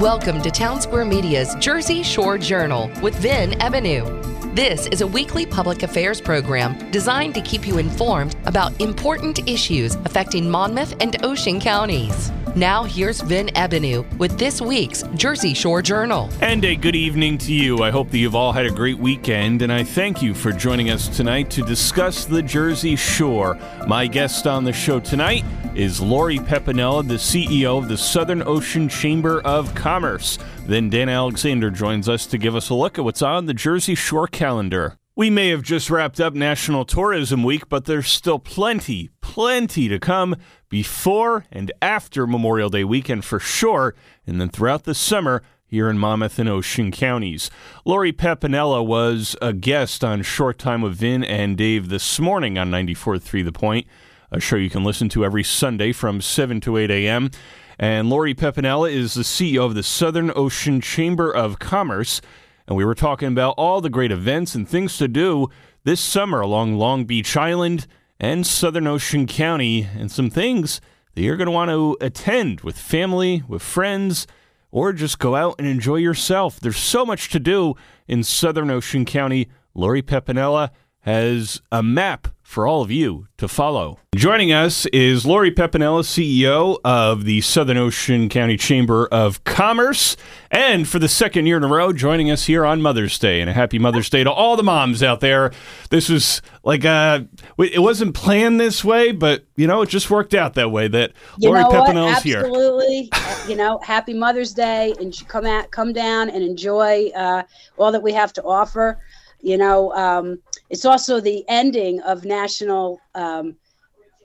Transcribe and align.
Welcome 0.00 0.40
to 0.40 0.50
Town 0.50 0.80
Square 0.80 1.04
Media's 1.04 1.54
Jersey 1.56 2.02
Shore 2.02 2.38
Journal 2.38 2.90
with 3.02 3.14
Vin 3.16 3.50
Ebenau. 3.60 4.54
This 4.56 4.86
is 4.86 5.02
a 5.02 5.06
weekly 5.06 5.44
public 5.44 5.82
affairs 5.82 6.22
program 6.22 6.90
designed 6.90 7.34
to 7.34 7.42
keep 7.42 7.66
you 7.66 7.76
informed 7.76 8.34
about 8.46 8.80
important 8.80 9.46
issues 9.46 9.96
affecting 9.96 10.48
Monmouth 10.48 10.94
and 11.00 11.22
Ocean 11.22 11.60
counties. 11.60 12.32
Now, 12.56 12.82
here's 12.82 13.20
Vin 13.20 13.46
Ebenau 13.54 14.02
with 14.18 14.36
this 14.36 14.60
week's 14.60 15.04
Jersey 15.14 15.54
Shore 15.54 15.82
Journal. 15.82 16.28
And 16.40 16.64
a 16.64 16.74
good 16.74 16.96
evening 16.96 17.38
to 17.38 17.52
you. 17.52 17.84
I 17.84 17.90
hope 17.90 18.10
that 18.10 18.18
you've 18.18 18.34
all 18.34 18.52
had 18.52 18.66
a 18.66 18.72
great 18.72 18.98
weekend, 18.98 19.62
and 19.62 19.72
I 19.72 19.84
thank 19.84 20.20
you 20.20 20.34
for 20.34 20.50
joining 20.50 20.90
us 20.90 21.06
tonight 21.06 21.48
to 21.50 21.62
discuss 21.62 22.24
the 22.24 22.42
Jersey 22.42 22.96
Shore. 22.96 23.56
My 23.86 24.08
guest 24.08 24.48
on 24.48 24.64
the 24.64 24.72
show 24.72 24.98
tonight 24.98 25.44
is 25.76 26.00
Lori 26.00 26.38
Pepinella, 26.38 27.06
the 27.06 27.14
CEO 27.14 27.78
of 27.78 27.88
the 27.88 27.96
Southern 27.96 28.42
Ocean 28.42 28.88
Chamber 28.88 29.40
of 29.42 29.72
Commerce. 29.76 30.36
Then 30.66 30.90
Dan 30.90 31.08
Alexander 31.08 31.70
joins 31.70 32.08
us 32.08 32.26
to 32.26 32.36
give 32.36 32.56
us 32.56 32.68
a 32.68 32.74
look 32.74 32.98
at 32.98 33.04
what's 33.04 33.22
on 33.22 33.46
the 33.46 33.54
Jersey 33.54 33.94
Shore 33.94 34.26
calendar. 34.26 34.96
We 35.14 35.30
may 35.30 35.50
have 35.50 35.62
just 35.62 35.90
wrapped 35.90 36.20
up 36.20 36.34
National 36.34 36.84
Tourism 36.84 37.44
Week, 37.44 37.68
but 37.68 37.84
there's 37.84 38.08
still 38.08 38.38
plenty, 38.38 39.10
plenty 39.20 39.88
to 39.88 39.98
come 39.98 40.34
before 40.70 41.44
and 41.52 41.70
after 41.82 42.26
Memorial 42.26 42.70
Day 42.70 42.84
weekend 42.84 43.26
for 43.26 43.38
sure, 43.38 43.94
and 44.26 44.40
then 44.40 44.48
throughout 44.48 44.84
the 44.84 44.94
summer 44.94 45.42
here 45.66 45.90
in 45.90 45.98
Monmouth 45.98 46.38
and 46.38 46.48
Ocean 46.48 46.90
counties. 46.90 47.50
Lori 47.84 48.12
Pepinella 48.12 48.84
was 48.84 49.36
a 49.42 49.52
guest 49.52 50.02
on 50.02 50.22
Short 50.22 50.58
Time 50.58 50.80
with 50.80 50.96
Vin 50.96 51.22
and 51.22 51.56
Dave 51.56 51.88
this 51.90 52.18
morning 52.18 52.58
on 52.58 52.70
94.3 52.70 53.44
The 53.44 53.52
Point, 53.52 53.86
a 54.32 54.40
show 54.40 54.56
you 54.56 54.70
can 54.70 54.82
listen 54.82 55.08
to 55.10 55.24
every 55.24 55.44
Sunday 55.44 55.92
from 55.92 56.20
7 56.20 56.60
to 56.62 56.76
8 56.76 56.90
a.m. 56.90 57.30
And 57.78 58.10
Lori 58.10 58.34
Pepinella 58.34 58.90
is 58.92 59.14
the 59.14 59.22
CEO 59.22 59.64
of 59.64 59.74
the 59.74 59.82
Southern 59.82 60.32
Ocean 60.34 60.80
Chamber 60.80 61.30
of 61.30 61.58
Commerce. 61.58 62.20
And 62.66 62.76
we 62.76 62.84
were 62.84 62.94
talking 62.94 63.28
about 63.28 63.54
all 63.56 63.80
the 63.80 63.90
great 63.90 64.12
events 64.12 64.54
and 64.54 64.68
things 64.68 64.96
to 64.98 65.08
do 65.08 65.48
this 65.84 66.00
summer 66.00 66.40
along 66.40 66.76
Long 66.76 67.04
Beach 67.04 67.36
Island 67.36 67.86
and 68.20 68.46
Southern 68.46 68.86
Ocean 68.86 69.26
County, 69.26 69.88
and 69.96 70.12
some 70.12 70.28
things 70.28 70.82
that 71.14 71.22
you're 71.22 71.38
going 71.38 71.46
to 71.46 71.52
want 71.52 71.70
to 71.70 71.96
attend 72.02 72.60
with 72.60 72.78
family, 72.78 73.42
with 73.48 73.62
friends, 73.62 74.26
or 74.70 74.92
just 74.92 75.18
go 75.18 75.34
out 75.34 75.56
and 75.58 75.66
enjoy 75.66 75.96
yourself. 75.96 76.60
There's 76.60 76.76
so 76.76 77.06
much 77.06 77.30
to 77.30 77.40
do 77.40 77.74
in 78.06 78.22
Southern 78.22 78.70
Ocean 78.70 79.04
County. 79.06 79.48
Lori 79.74 80.02
Pepinella 80.02 80.70
has 81.00 81.60
a 81.72 81.82
map 81.82 82.28
for 82.42 82.66
all 82.66 82.82
of 82.82 82.90
you 82.90 83.28
to 83.38 83.46
follow. 83.46 84.00
Joining 84.16 84.52
us 84.52 84.84
is 84.86 85.24
Lori 85.24 85.52
Pepinella, 85.52 86.02
CEO 86.02 86.78
of 86.84 87.24
the 87.24 87.40
Southern 87.42 87.76
Ocean 87.76 88.28
County 88.28 88.56
Chamber 88.56 89.06
of 89.06 89.44
Commerce, 89.44 90.16
and 90.50 90.88
for 90.88 90.98
the 90.98 91.06
second 91.06 91.46
year 91.46 91.58
in 91.58 91.62
a 91.62 91.68
row, 91.68 91.92
joining 91.92 92.28
us 92.28 92.46
here 92.46 92.66
on 92.66 92.82
Mother's 92.82 93.16
Day. 93.20 93.40
And 93.40 93.48
a 93.48 93.52
happy 93.52 93.78
Mother's 93.78 94.10
Day 94.10 94.24
to 94.24 94.32
all 94.32 94.56
the 94.56 94.64
moms 94.64 95.00
out 95.00 95.20
there. 95.20 95.52
This 95.90 96.08
was 96.08 96.42
like 96.64 96.84
uh 96.84 97.20
it 97.56 97.80
wasn't 97.80 98.16
planned 98.16 98.58
this 98.58 98.84
way, 98.84 99.12
but 99.12 99.44
you 99.54 99.68
know, 99.68 99.82
it 99.82 99.88
just 99.88 100.10
worked 100.10 100.34
out 100.34 100.54
that 100.54 100.72
way. 100.72 100.88
That 100.88 101.12
you 101.38 101.50
Lori 101.50 101.62
Pepinella 101.62 102.16
is 102.16 102.22
here. 102.24 102.40
Absolutely, 102.40 103.12
you 103.46 103.54
know, 103.54 103.78
happy 103.78 104.12
Mother's 104.12 104.52
Day, 104.52 104.92
and 104.98 105.16
come 105.28 105.46
out, 105.46 105.70
come 105.70 105.92
down 105.92 106.28
and 106.28 106.42
enjoy 106.42 107.10
uh, 107.14 107.44
all 107.78 107.92
that 107.92 108.02
we 108.02 108.12
have 108.12 108.32
to 108.32 108.42
offer. 108.42 108.98
You 109.42 109.56
know, 109.56 109.92
um, 109.94 110.38
it's 110.68 110.84
also 110.84 111.20
the 111.20 111.44
ending 111.48 112.00
of 112.02 112.24
National 112.24 113.00
um, 113.14 113.56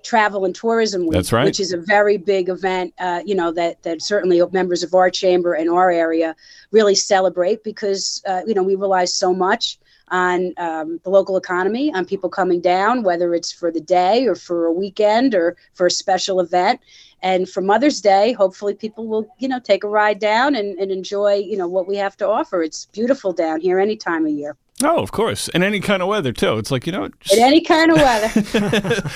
Travel 0.03 0.45
and 0.45 0.53
Tourism 0.53 1.03
Week, 1.03 1.13
That's 1.13 1.31
right. 1.31 1.45
which 1.45 1.59
is 1.59 1.73
a 1.73 1.77
very 1.77 2.17
big 2.17 2.49
event. 2.49 2.93
Uh, 2.99 3.21
you 3.25 3.35
know 3.35 3.51
that 3.53 3.81
that 3.83 4.01
certainly 4.01 4.41
members 4.51 4.83
of 4.83 4.93
our 4.93 5.09
chamber 5.09 5.53
and 5.53 5.69
our 5.69 5.89
area 5.89 6.35
really 6.71 6.95
celebrate 6.95 7.63
because 7.63 8.21
uh, 8.27 8.41
you 8.45 8.53
know 8.53 8.63
we 8.63 8.75
rely 8.75 9.05
so 9.05 9.33
much 9.33 9.79
on 10.09 10.53
um, 10.57 10.99
the 11.03 11.09
local 11.09 11.37
economy, 11.37 11.91
on 11.93 12.05
people 12.05 12.29
coming 12.29 12.61
down, 12.61 13.03
whether 13.03 13.33
it's 13.33 13.51
for 13.51 13.71
the 13.71 13.81
day 13.81 14.27
or 14.27 14.35
for 14.35 14.67
a 14.67 14.71
weekend 14.71 15.33
or 15.33 15.57
for 15.73 15.87
a 15.87 15.91
special 15.91 16.39
event. 16.39 16.79
And 17.23 17.49
for 17.49 17.61
Mother's 17.61 18.01
Day, 18.01 18.33
hopefully 18.33 18.75
people 18.75 19.07
will, 19.07 19.27
you 19.39 19.47
know, 19.47 19.59
take 19.59 19.83
a 19.83 19.87
ride 19.87 20.19
down 20.19 20.53
and, 20.53 20.77
and 20.77 20.91
enjoy, 20.91 21.35
you 21.35 21.57
know, 21.57 21.67
what 21.67 21.87
we 21.87 21.95
have 21.97 22.15
to 22.17 22.27
offer. 22.27 22.61
It's 22.61 22.85
beautiful 22.85 23.33
down 23.33 23.61
here 23.61 23.79
any 23.79 23.95
time 23.95 24.25
of 24.25 24.31
year. 24.31 24.55
Oh, 24.83 25.01
of 25.01 25.13
course. 25.13 25.47
And 25.49 25.63
any 25.63 25.79
kind 25.79 26.01
of 26.01 26.09
weather, 26.09 26.33
too. 26.33 26.57
It's 26.57 26.69
like, 26.69 26.85
you 26.85 26.91
know, 26.91 27.07
just, 27.21 27.33
In 27.33 27.41
any 27.41 27.61
kind 27.61 27.91
of 27.91 27.97
weather. 27.97 28.41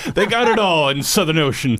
they 0.12 0.24
got 0.24 0.48
it 0.48 0.58
all 0.58 0.88
in 0.88 1.02
Southern 1.02 1.36
Ocean. 1.36 1.78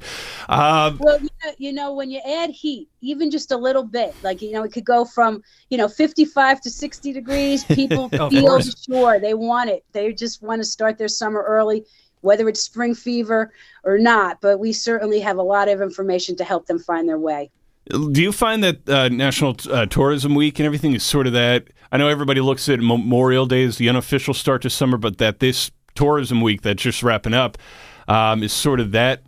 Uh, 0.51 0.95
well, 0.99 1.19
you 1.19 1.29
know, 1.43 1.53
you 1.57 1.73
know, 1.73 1.95
when 1.95 2.11
you 2.11 2.21
add 2.27 2.51
heat, 2.51 2.91
even 3.01 3.31
just 3.31 3.53
a 3.53 3.57
little 3.57 3.83
bit, 3.83 4.15
like, 4.23 4.43
you 4.43 4.53
know, 4.53 4.65
it 4.65 4.73
could 4.73 4.85
go 4.85 5.07
from, 5.07 5.43
you 5.71 5.79
know, 5.79 5.89
55 5.89 6.61
to 6.61 6.71
60 6.71 7.13
degrees. 7.15 7.65
People 7.65 8.09
feel 8.31 8.61
sure 8.61 9.19
they 9.19 9.33
want 9.33 9.71
it. 9.71 9.83
They 9.93 10.13
just 10.13 10.43
want 10.43 10.61
to 10.61 10.65
start 10.65 10.99
their 10.99 11.09
summer 11.09 11.43
early, 11.43 11.87
whether 12.21 12.51
it's 12.51 12.61
spring 12.61 12.95
fever 12.95 13.51
or 13.85 13.99
not. 13.99 14.43
But 14.43 14.61
we 14.61 14.75
certainly 14.75 15.21
have 15.21 15.39
a 15.39 15.43
lot 15.43 15.69
of 15.69 15.81
information 15.81 16.37
to 16.37 16.45
help 16.45 16.67
them 16.67 16.79
find 16.79 17.09
their 17.09 17.19
way. 17.19 17.51
Do 17.91 18.23
you 18.23 18.33
find 18.33 18.63
that 18.63 18.89
uh, 18.89 19.09
National 19.09 19.57
uh, 19.69 19.87
Tourism 19.87 20.35
Week 20.35 20.59
and 20.59 20.67
everything 20.67 20.95
is 20.95 21.03
sort 21.03 21.27
of 21.27 21.33
that? 21.33 21.69
I 21.91 21.97
know 21.97 22.09
everybody 22.09 22.41
looks 22.41 22.69
at 22.69 22.79
Memorial 22.81 23.47
Day 23.47 23.65
as 23.65 23.79
the 23.79 23.89
unofficial 23.89 24.33
start 24.33 24.63
to 24.63 24.71
summer, 24.71 24.97
but 24.97 25.19
that 25.19 25.41
this 25.41 25.71
tourism 25.97 26.41
week 26.41 26.63
that's 26.63 26.83
just 26.83 27.03
wrapping 27.03 27.35
up 27.35 27.59
um, 28.07 28.43
is 28.43 28.53
sort 28.53 28.79
of 28.79 28.93
that 28.93 29.23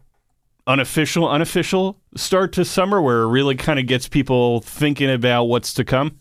unofficial, 0.67 1.29
unofficial 1.29 1.99
start 2.17 2.53
to 2.53 2.65
summer 2.65 3.03
where 3.03 3.23
it 3.23 3.29
really 3.29 3.57
kind 3.57 3.79
of 3.81 3.87
gets 3.87 4.09
people 4.09 4.61
thinking 4.61 5.11
about 5.11 5.45
what's 5.45 5.75
to 5.75 5.85
come. 5.85 6.19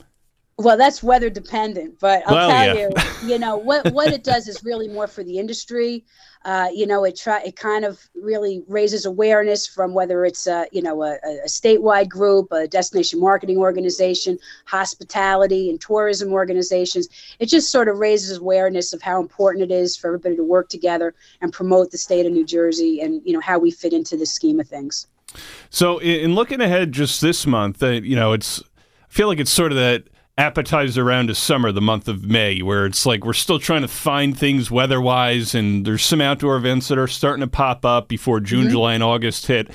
Well, 0.57 0.77
that's 0.77 1.01
weather 1.01 1.29
dependent, 1.29 1.99
but 1.99 2.23
I'll 2.27 2.35
Well, 2.35 2.49
tell 2.49 2.75
yeah. 2.75 2.89
you, 3.23 3.29
you 3.33 3.39
know 3.39 3.57
what 3.57 3.91
what 3.93 4.13
it 4.13 4.23
does 4.23 4.47
is 4.47 4.63
really 4.63 4.87
more 4.87 5.07
for 5.07 5.23
the 5.23 5.39
industry. 5.39 6.05
Uh, 6.43 6.69
you 6.73 6.87
know, 6.87 7.03
it 7.03 7.15
try 7.15 7.41
it 7.41 7.55
kind 7.55 7.85
of 7.85 7.99
really 8.15 8.63
raises 8.67 9.05
awareness 9.05 9.67
from 9.67 9.93
whether 9.93 10.25
it's 10.25 10.47
a 10.47 10.67
you 10.71 10.81
know 10.81 11.03
a, 11.03 11.13
a 11.23 11.47
statewide 11.47 12.09
group, 12.09 12.51
a 12.51 12.67
destination 12.67 13.19
marketing 13.19 13.57
organization, 13.57 14.37
hospitality 14.65 15.69
and 15.69 15.79
tourism 15.79 16.31
organizations. 16.31 17.07
It 17.39 17.47
just 17.47 17.71
sort 17.71 17.87
of 17.87 17.97
raises 17.97 18.37
awareness 18.37 18.93
of 18.93 19.01
how 19.01 19.19
important 19.19 19.63
it 19.63 19.71
is 19.71 19.95
for 19.95 20.07
everybody 20.07 20.35
to 20.35 20.43
work 20.43 20.69
together 20.69 21.15
and 21.41 21.51
promote 21.53 21.91
the 21.91 21.97
state 21.97 22.25
of 22.25 22.31
New 22.31 22.45
Jersey 22.45 23.01
and 23.01 23.21
you 23.23 23.33
know 23.33 23.41
how 23.41 23.57
we 23.57 23.71
fit 23.71 23.93
into 23.93 24.17
the 24.17 24.25
scheme 24.25 24.59
of 24.59 24.67
things. 24.67 25.07
So, 25.69 25.99
in, 25.99 26.19
in 26.21 26.35
looking 26.35 26.61
ahead 26.61 26.91
just 26.91 27.21
this 27.21 27.47
month, 27.47 27.81
uh, 27.81 27.87
you 27.87 28.15
know, 28.15 28.33
it's 28.33 28.61
I 28.61 29.13
feel 29.13 29.27
like 29.27 29.39
it's 29.39 29.51
sort 29.51 29.71
of 29.71 29.77
that 29.77 30.03
appetizer 30.37 31.03
around 31.03 31.27
to 31.27 31.35
summer, 31.35 31.71
the 31.71 31.81
month 31.81 32.07
of 32.07 32.23
May, 32.23 32.61
where 32.61 32.85
it's 32.85 33.05
like 33.05 33.25
we're 33.25 33.33
still 33.33 33.59
trying 33.59 33.81
to 33.81 33.87
find 33.87 34.37
things 34.37 34.71
weather-wise, 34.71 35.53
and 35.53 35.85
there's 35.85 36.03
some 36.03 36.21
outdoor 36.21 36.55
events 36.55 36.87
that 36.87 36.97
are 36.97 37.07
starting 37.07 37.41
to 37.41 37.47
pop 37.47 37.85
up 37.85 38.07
before 38.07 38.39
June, 38.39 38.69
July, 38.69 38.93
and 38.93 39.03
August 39.03 39.47
hit. 39.47 39.69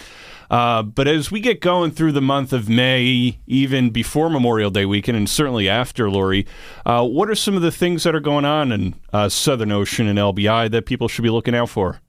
Uh, 0.51 0.83
but 0.83 1.09
as 1.09 1.31
we 1.31 1.41
get 1.41 1.61
going 1.61 1.91
through 1.91 2.13
the 2.13 2.23
month 2.23 2.53
of 2.53 2.69
May, 2.69 3.39
even 3.47 3.91
before 3.91 4.31
Memorial 4.31 4.71
Day 4.71 4.87
weekend, 4.87 5.17
and 5.17 5.29
certainly 5.29 5.69
after, 5.69 6.09
Lori, 6.11 6.47
uh, 6.85 7.05
what 7.05 7.29
are 7.29 7.35
some 7.35 7.57
of 7.57 7.63
the 7.63 7.73
things 7.73 8.05
that 8.05 8.15
are 8.15 8.21
going 8.21 8.45
on 8.45 8.73
in 8.73 8.95
uh, 9.13 9.29
Southern 9.29 9.73
Ocean 9.73 10.07
and 10.07 10.19
LBI 10.19 10.71
that 10.71 10.87
people 10.87 11.09
should 11.09 11.23
be 11.23 11.31
looking 11.31 11.55
out 11.55 11.69
for? 11.69 12.01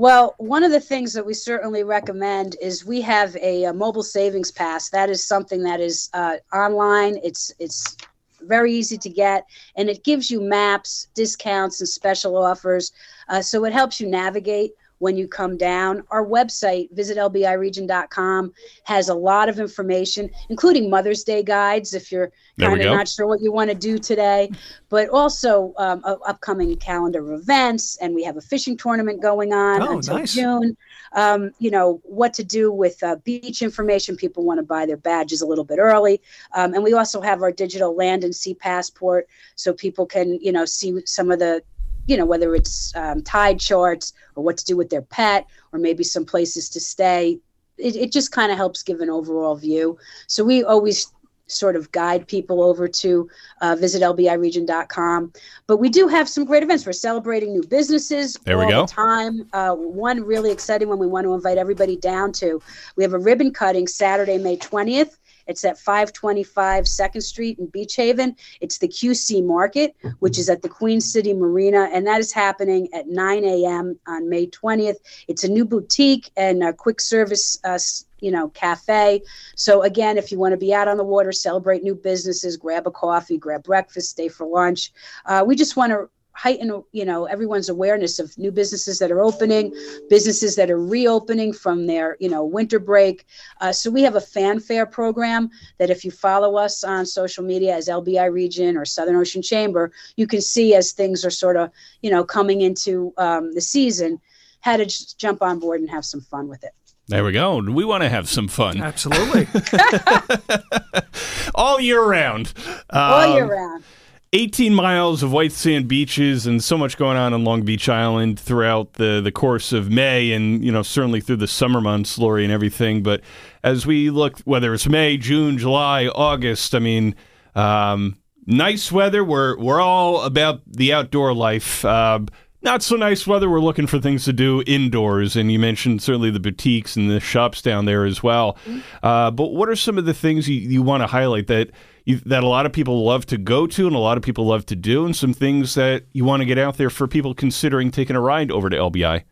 Well, 0.00 0.34
one 0.38 0.64
of 0.64 0.72
the 0.72 0.80
things 0.80 1.12
that 1.12 1.26
we 1.26 1.34
certainly 1.34 1.84
recommend 1.84 2.56
is 2.62 2.86
we 2.86 3.02
have 3.02 3.36
a, 3.36 3.64
a 3.64 3.74
mobile 3.74 4.02
savings 4.02 4.50
pass. 4.50 4.88
That 4.88 5.10
is 5.10 5.26
something 5.26 5.62
that 5.64 5.78
is 5.78 6.08
uh, 6.14 6.36
online. 6.54 7.20
It's 7.22 7.52
it's 7.58 7.98
very 8.40 8.72
easy 8.72 8.96
to 8.96 9.10
get, 9.10 9.44
and 9.76 9.90
it 9.90 10.02
gives 10.02 10.30
you 10.30 10.40
maps, 10.40 11.08
discounts, 11.14 11.80
and 11.80 11.88
special 11.88 12.38
offers. 12.38 12.92
Uh, 13.28 13.42
so 13.42 13.66
it 13.66 13.74
helps 13.74 14.00
you 14.00 14.08
navigate 14.08 14.70
when 15.00 15.16
you 15.16 15.26
come 15.26 15.56
down. 15.56 16.04
Our 16.10 16.24
website, 16.24 16.92
visitlbiregion.com, 16.94 18.52
has 18.84 19.08
a 19.08 19.14
lot 19.14 19.48
of 19.48 19.58
information, 19.58 20.30
including 20.48 20.88
Mother's 20.88 21.24
Day 21.24 21.42
guides 21.42 21.94
if 21.94 22.12
you're 22.12 22.30
kind 22.58 22.80
of 22.80 22.86
not 22.86 23.08
sure 23.08 23.26
what 23.26 23.40
you 23.40 23.50
want 23.50 23.70
to 23.70 23.76
do 23.76 23.98
today, 23.98 24.50
but 24.90 25.08
also 25.08 25.72
um, 25.78 26.02
a, 26.04 26.18
upcoming 26.26 26.76
calendar 26.76 27.32
of 27.32 27.40
events. 27.40 27.96
And 27.96 28.14
we 28.14 28.22
have 28.24 28.36
a 28.36 28.42
fishing 28.42 28.76
tournament 28.76 29.22
going 29.22 29.52
on 29.52 29.82
oh, 29.82 29.96
until 29.96 30.18
nice. 30.18 30.34
June. 30.34 30.76
Um, 31.12 31.50
you 31.58 31.70
know, 31.70 32.00
what 32.04 32.34
to 32.34 32.44
do 32.44 32.70
with 32.70 33.02
uh, 33.02 33.16
beach 33.24 33.62
information. 33.62 34.16
People 34.16 34.44
want 34.44 34.58
to 34.58 34.62
buy 34.62 34.86
their 34.86 34.98
badges 34.98 35.40
a 35.40 35.46
little 35.46 35.64
bit 35.64 35.78
early. 35.78 36.20
Um, 36.54 36.74
and 36.74 36.84
we 36.84 36.92
also 36.92 37.20
have 37.22 37.42
our 37.42 37.50
digital 37.50 37.96
land 37.96 38.22
and 38.22 38.34
sea 38.34 38.54
passport 38.54 39.28
so 39.56 39.72
people 39.72 40.06
can, 40.06 40.38
you 40.40 40.52
know, 40.52 40.66
see 40.66 41.04
some 41.06 41.30
of 41.30 41.38
the 41.38 41.62
you 42.10 42.16
know, 42.16 42.26
whether 42.26 42.56
it's 42.56 42.92
um, 42.96 43.22
tide 43.22 43.60
charts 43.60 44.12
or 44.34 44.42
what 44.42 44.56
to 44.56 44.64
do 44.64 44.76
with 44.76 44.90
their 44.90 45.02
pet 45.02 45.46
or 45.72 45.78
maybe 45.78 46.02
some 46.02 46.24
places 46.24 46.68
to 46.70 46.80
stay. 46.80 47.38
It, 47.78 47.94
it 47.94 48.12
just 48.12 48.32
kind 48.32 48.50
of 48.50 48.58
helps 48.58 48.82
give 48.82 49.00
an 49.00 49.08
overall 49.08 49.54
view. 49.54 49.96
So 50.26 50.42
we 50.42 50.64
always 50.64 51.12
sort 51.46 51.76
of 51.76 51.90
guide 51.92 52.26
people 52.26 52.62
over 52.64 52.88
to 52.88 53.28
uh, 53.60 53.76
visit 53.76 54.02
lbiregion.com. 54.02 55.32
But 55.68 55.76
we 55.76 55.88
do 55.88 56.08
have 56.08 56.28
some 56.28 56.44
great 56.44 56.64
events. 56.64 56.84
We're 56.84 56.92
celebrating 56.92 57.52
new 57.52 57.62
businesses 57.62 58.36
there 58.44 58.58
we 58.58 58.68
go. 58.68 58.86
the 58.86 58.92
time. 58.92 59.48
Uh, 59.52 59.74
one 59.74 60.20
really 60.24 60.50
exciting 60.50 60.88
one 60.88 60.98
we 60.98 61.06
want 61.06 61.26
to 61.26 61.34
invite 61.34 61.58
everybody 61.58 61.96
down 61.96 62.32
to. 62.34 62.60
We 62.96 63.04
have 63.04 63.12
a 63.12 63.18
ribbon 63.18 63.52
cutting 63.52 63.86
Saturday, 63.86 64.36
May 64.36 64.56
20th 64.56 65.16
it's 65.46 65.64
at 65.64 65.78
525 65.78 66.86
Second 66.88 67.20
Street 67.22 67.58
in 67.58 67.66
Beach 67.66 67.96
Haven. 67.96 68.36
It's 68.60 68.78
the 68.78 68.88
QC 68.88 69.44
Market, 69.44 69.96
which 70.20 70.38
is 70.38 70.48
at 70.48 70.62
the 70.62 70.68
Queen 70.68 71.00
City 71.00 71.34
Marina, 71.34 71.88
and 71.92 72.06
that 72.06 72.20
is 72.20 72.32
happening 72.32 72.88
at 72.92 73.08
9 73.08 73.44
a.m. 73.44 73.98
on 74.06 74.28
May 74.28 74.46
20th. 74.46 74.96
It's 75.28 75.44
a 75.44 75.48
new 75.48 75.64
boutique 75.64 76.30
and 76.36 76.62
a 76.62 76.72
quick 76.72 77.00
service. 77.00 77.58
Uh, 77.64 77.78
you 78.20 78.30
know, 78.30 78.48
cafe. 78.50 79.22
So 79.56 79.82
again, 79.82 80.18
if 80.18 80.30
you 80.30 80.38
want 80.38 80.52
to 80.52 80.58
be 80.58 80.74
out 80.74 80.88
on 80.88 80.98
the 80.98 81.04
water, 81.04 81.32
celebrate 81.32 81.82
new 81.82 81.94
businesses, 81.94 82.58
grab 82.58 82.86
a 82.86 82.90
coffee, 82.90 83.38
grab 83.38 83.62
breakfast, 83.62 84.10
stay 84.10 84.28
for 84.28 84.46
lunch. 84.46 84.92
Uh, 85.24 85.42
we 85.46 85.56
just 85.56 85.74
want 85.74 85.90
to 85.90 86.10
heighten 86.32 86.82
you 86.92 87.04
know 87.04 87.24
everyone's 87.24 87.68
awareness 87.68 88.18
of 88.18 88.36
new 88.38 88.52
businesses 88.52 88.98
that 88.98 89.10
are 89.10 89.20
opening 89.20 89.74
businesses 90.08 90.56
that 90.56 90.70
are 90.70 90.80
reopening 90.80 91.52
from 91.52 91.86
their 91.86 92.16
you 92.20 92.28
know 92.28 92.44
winter 92.44 92.78
break 92.78 93.26
uh, 93.60 93.72
so 93.72 93.90
we 93.90 94.02
have 94.02 94.16
a 94.16 94.20
fanfare 94.20 94.86
program 94.86 95.50
that 95.78 95.90
if 95.90 96.04
you 96.04 96.10
follow 96.10 96.56
us 96.56 96.84
on 96.84 97.04
social 97.04 97.44
media 97.44 97.74
as 97.74 97.88
lbi 97.88 98.32
region 98.32 98.76
or 98.76 98.84
southern 98.84 99.16
ocean 99.16 99.42
chamber 99.42 99.90
you 100.16 100.26
can 100.26 100.40
see 100.40 100.74
as 100.74 100.92
things 100.92 101.24
are 101.24 101.30
sort 101.30 101.56
of 101.56 101.70
you 102.02 102.10
know 102.10 102.24
coming 102.24 102.60
into 102.60 103.12
um, 103.18 103.52
the 103.54 103.60
season 103.60 104.20
how 104.60 104.76
to 104.76 104.84
just 104.84 105.18
jump 105.18 105.42
on 105.42 105.58
board 105.58 105.80
and 105.80 105.90
have 105.90 106.04
some 106.04 106.20
fun 106.20 106.48
with 106.48 106.62
it 106.64 106.72
there 107.08 107.24
we 107.24 107.32
go. 107.32 107.58
We 107.60 107.84
want 107.84 108.04
to 108.04 108.08
have 108.08 108.28
some 108.28 108.46
fun. 108.46 108.80
Absolutely. 108.80 109.48
All 111.56 111.80
year 111.80 112.04
round. 112.04 112.52
All 112.90 113.34
year 113.34 113.42
um, 113.42 113.50
round. 113.50 113.84
18 114.32 114.72
miles 114.72 115.24
of 115.24 115.32
white 115.32 115.50
sand 115.50 115.88
beaches 115.88 116.46
and 116.46 116.62
so 116.62 116.78
much 116.78 116.96
going 116.96 117.16
on 117.16 117.34
in 117.34 117.42
Long 117.42 117.62
Beach 117.62 117.88
Island 117.88 118.38
throughout 118.38 118.92
the, 118.92 119.20
the 119.20 119.32
course 119.32 119.72
of 119.72 119.90
May 119.90 120.30
and, 120.30 120.64
you 120.64 120.70
know, 120.70 120.82
certainly 120.82 121.20
through 121.20 121.36
the 121.36 121.48
summer 121.48 121.80
months, 121.80 122.16
Lori, 122.16 122.44
and 122.44 122.52
everything. 122.52 123.02
But 123.02 123.22
as 123.64 123.86
we 123.86 124.08
look, 124.08 124.38
whether 124.40 124.72
it's 124.72 124.88
May, 124.88 125.16
June, 125.16 125.58
July, 125.58 126.06
August, 126.06 126.76
I 126.76 126.78
mean, 126.78 127.16
um, 127.56 128.18
nice 128.46 128.92
weather. 128.92 129.24
We're, 129.24 129.58
we're 129.58 129.80
all 129.80 130.22
about 130.22 130.62
the 130.64 130.92
outdoor 130.92 131.34
life. 131.34 131.84
Uh, 131.84 132.20
not 132.62 132.84
so 132.84 132.94
nice 132.94 133.26
weather. 133.26 133.50
We're 133.50 133.58
looking 133.58 133.88
for 133.88 133.98
things 133.98 134.24
to 134.26 134.32
do 134.32 134.62
indoors. 134.64 135.34
And 135.34 135.50
you 135.50 135.58
mentioned 135.58 136.02
certainly 136.02 136.30
the 136.30 136.38
boutiques 136.38 136.94
and 136.94 137.10
the 137.10 137.18
shops 137.18 137.62
down 137.62 137.84
there 137.84 138.04
as 138.04 138.22
well. 138.22 138.58
Mm-hmm. 138.64 138.78
Uh, 139.02 139.32
but 139.32 139.48
what 139.48 139.68
are 139.68 139.74
some 139.74 139.98
of 139.98 140.04
the 140.04 140.14
things 140.14 140.48
you, 140.48 140.60
you 140.60 140.82
want 140.82 141.02
to 141.02 141.08
highlight 141.08 141.48
that– 141.48 141.70
that 142.14 142.42
a 142.42 142.46
lot 142.46 142.66
of 142.66 142.72
people 142.72 143.04
love 143.04 143.26
to 143.26 143.38
go 143.38 143.66
to 143.66 143.86
and 143.86 143.96
a 143.96 143.98
lot 143.98 144.16
of 144.16 144.22
people 144.22 144.46
love 144.46 144.66
to 144.66 144.76
do, 144.76 145.04
and 145.04 145.14
some 145.14 145.34
things 145.34 145.74
that 145.74 146.04
you 146.12 146.24
want 146.24 146.40
to 146.40 146.46
get 146.46 146.58
out 146.58 146.76
there 146.76 146.90
for 146.90 147.06
people 147.06 147.34
considering 147.34 147.90
taking 147.90 148.16
a 148.16 148.20
ride 148.20 148.50
over 148.50 148.70
to 148.70 148.76
LBI? 148.76 149.24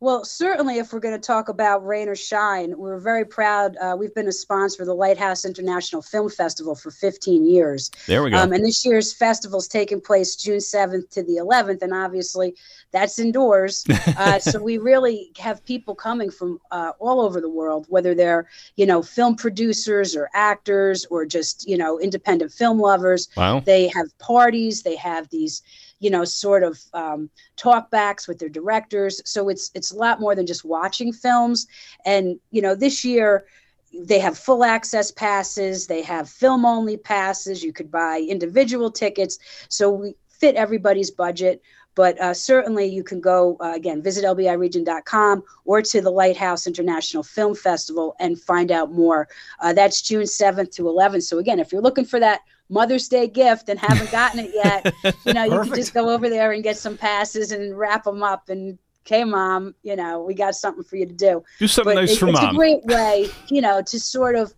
Well, 0.00 0.24
certainly, 0.24 0.78
if 0.78 0.92
we're 0.92 1.00
going 1.00 1.20
to 1.20 1.26
talk 1.26 1.48
about 1.48 1.84
rain 1.84 2.08
or 2.08 2.14
shine, 2.14 2.78
we're 2.78 3.00
very 3.00 3.24
proud. 3.24 3.76
Uh, 3.78 3.96
we've 3.98 4.14
been 4.14 4.28
a 4.28 4.32
sponsor 4.32 4.84
of 4.84 4.86
the 4.86 4.94
Lighthouse 4.94 5.44
International 5.44 6.02
Film 6.02 6.30
Festival 6.30 6.76
for 6.76 6.92
15 6.92 7.44
years. 7.44 7.90
There 8.06 8.22
we 8.22 8.30
go. 8.30 8.38
Um, 8.38 8.52
and 8.52 8.64
this 8.64 8.84
year's 8.84 9.12
festival 9.12 9.58
is 9.58 9.66
taking 9.66 10.00
place 10.00 10.36
June 10.36 10.58
7th 10.58 11.10
to 11.10 11.24
the 11.24 11.38
11th, 11.38 11.82
and 11.82 11.92
obviously 11.92 12.54
that's 12.92 13.18
indoors. 13.18 13.84
Uh, 14.18 14.38
so 14.38 14.60
we 14.60 14.78
really 14.78 15.30
have 15.38 15.64
people 15.64 15.94
coming 15.94 16.30
from 16.30 16.58
uh, 16.70 16.92
all 16.98 17.20
over 17.20 17.40
the 17.40 17.48
world, 17.48 17.86
whether 17.88 18.14
they're 18.14 18.48
you 18.76 18.86
know 18.86 19.02
film 19.02 19.36
producers 19.36 20.16
or 20.16 20.28
actors 20.34 21.04
or 21.10 21.24
just 21.24 21.68
you 21.68 21.76
know 21.76 22.00
independent 22.00 22.50
film 22.50 22.80
lovers. 22.80 23.28
Wow. 23.36 23.60
They 23.60 23.88
have 23.88 24.06
parties. 24.18 24.82
They 24.82 24.96
have 24.96 25.28
these 25.28 25.62
you 26.00 26.10
know, 26.10 26.24
sort 26.24 26.62
of 26.62 26.80
um, 26.94 27.30
talkbacks 27.56 28.28
with 28.28 28.38
their 28.38 28.48
directors. 28.48 29.20
So 29.24 29.48
it's 29.48 29.70
it's 29.74 29.90
a 29.90 29.96
lot 29.96 30.20
more 30.20 30.34
than 30.34 30.46
just 30.46 30.64
watching 30.64 31.12
films. 31.12 31.66
And 32.04 32.38
you 32.50 32.62
know, 32.62 32.74
this 32.74 33.04
year 33.04 33.46
they 33.92 34.18
have 34.18 34.38
full 34.38 34.64
access 34.64 35.10
passes. 35.10 35.86
They 35.86 36.02
have 36.02 36.28
film 36.28 36.64
only 36.64 36.96
passes. 36.96 37.62
You 37.62 37.72
could 37.72 37.90
buy 37.90 38.24
individual 38.28 38.90
tickets. 38.90 39.38
So 39.68 39.90
we 39.90 40.14
fit 40.28 40.54
everybody's 40.54 41.10
budget. 41.10 41.62
But 41.94 42.20
uh, 42.20 42.32
certainly 42.32 42.86
you 42.86 43.02
can 43.02 43.20
go, 43.20 43.56
uh, 43.60 43.72
again, 43.74 44.02
visit 44.02 44.24
lbiregion.com 44.24 45.42
or 45.64 45.82
to 45.82 46.00
the 46.00 46.10
Lighthouse 46.10 46.68
International 46.68 47.24
Film 47.24 47.56
Festival 47.56 48.14
and 48.20 48.40
find 48.40 48.70
out 48.70 48.92
more. 48.92 49.26
Uh, 49.58 49.72
that's 49.72 50.00
June 50.00 50.22
7th 50.22 50.70
to 50.76 50.82
11th. 50.82 51.24
So, 51.24 51.38
again, 51.38 51.58
if 51.58 51.72
you're 51.72 51.82
looking 51.82 52.04
for 52.04 52.20
that 52.20 52.42
Mother's 52.68 53.08
Day 53.08 53.26
gift 53.26 53.68
and 53.68 53.78
haven't 53.78 54.10
gotten 54.10 54.40
it 54.40 54.50
yet, 54.54 54.94
you 55.24 55.32
know, 55.32 55.44
you 55.44 55.60
can 55.62 55.74
just 55.74 55.94
go 55.94 56.10
over 56.10 56.28
there 56.28 56.52
and 56.52 56.62
get 56.62 56.76
some 56.76 56.96
passes 56.96 57.52
and 57.52 57.76
wrap 57.78 58.04
them 58.04 58.22
up 58.22 58.48
and 58.48 58.78
okay, 59.08 59.24
mom, 59.24 59.74
you 59.82 59.96
know, 59.96 60.22
we 60.22 60.34
got 60.34 60.54
something 60.54 60.84
for 60.84 60.96
you 60.96 61.06
to 61.06 61.14
do. 61.14 61.42
Do 61.58 61.66
something 61.66 61.94
but 61.94 62.00
nice 62.00 62.12
it, 62.12 62.18
for 62.18 62.28
it's 62.28 62.40
mom. 62.40 62.44
It's 62.44 62.52
a 62.52 62.56
great 62.56 62.84
way, 62.84 63.28
you 63.48 63.62
know, 63.62 63.80
to 63.80 63.98
sort 63.98 64.36
of, 64.36 64.52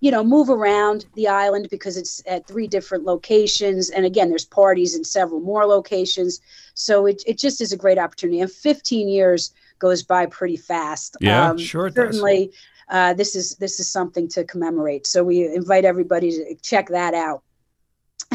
you 0.00 0.12
know, 0.12 0.22
move 0.22 0.48
around 0.48 1.06
the 1.14 1.26
island 1.26 1.68
because 1.70 1.96
it's 1.96 2.22
at 2.26 2.46
three 2.46 2.68
different 2.68 3.04
locations. 3.04 3.90
And 3.90 4.04
again, 4.04 4.28
there's 4.28 4.44
parties 4.44 4.94
in 4.94 5.02
several 5.02 5.40
more 5.40 5.66
locations. 5.66 6.40
So 6.74 7.06
it, 7.06 7.22
it 7.26 7.38
just 7.38 7.60
is 7.60 7.72
a 7.72 7.76
great 7.76 7.98
opportunity. 7.98 8.40
And 8.40 8.50
15 8.50 9.08
years 9.08 9.52
goes 9.80 10.02
by 10.04 10.26
pretty 10.26 10.56
fast. 10.56 11.16
Yeah, 11.20 11.50
um, 11.50 11.58
sure. 11.58 11.90
certainly, 11.90 12.52
uh, 12.88 13.14
this 13.14 13.34
is 13.34 13.56
this 13.56 13.80
is 13.80 13.90
something 13.90 14.28
to 14.28 14.44
commemorate. 14.44 15.06
So 15.06 15.24
we 15.24 15.52
invite 15.52 15.84
everybody 15.84 16.30
to 16.30 16.54
check 16.62 16.88
that 16.90 17.14
out. 17.14 17.42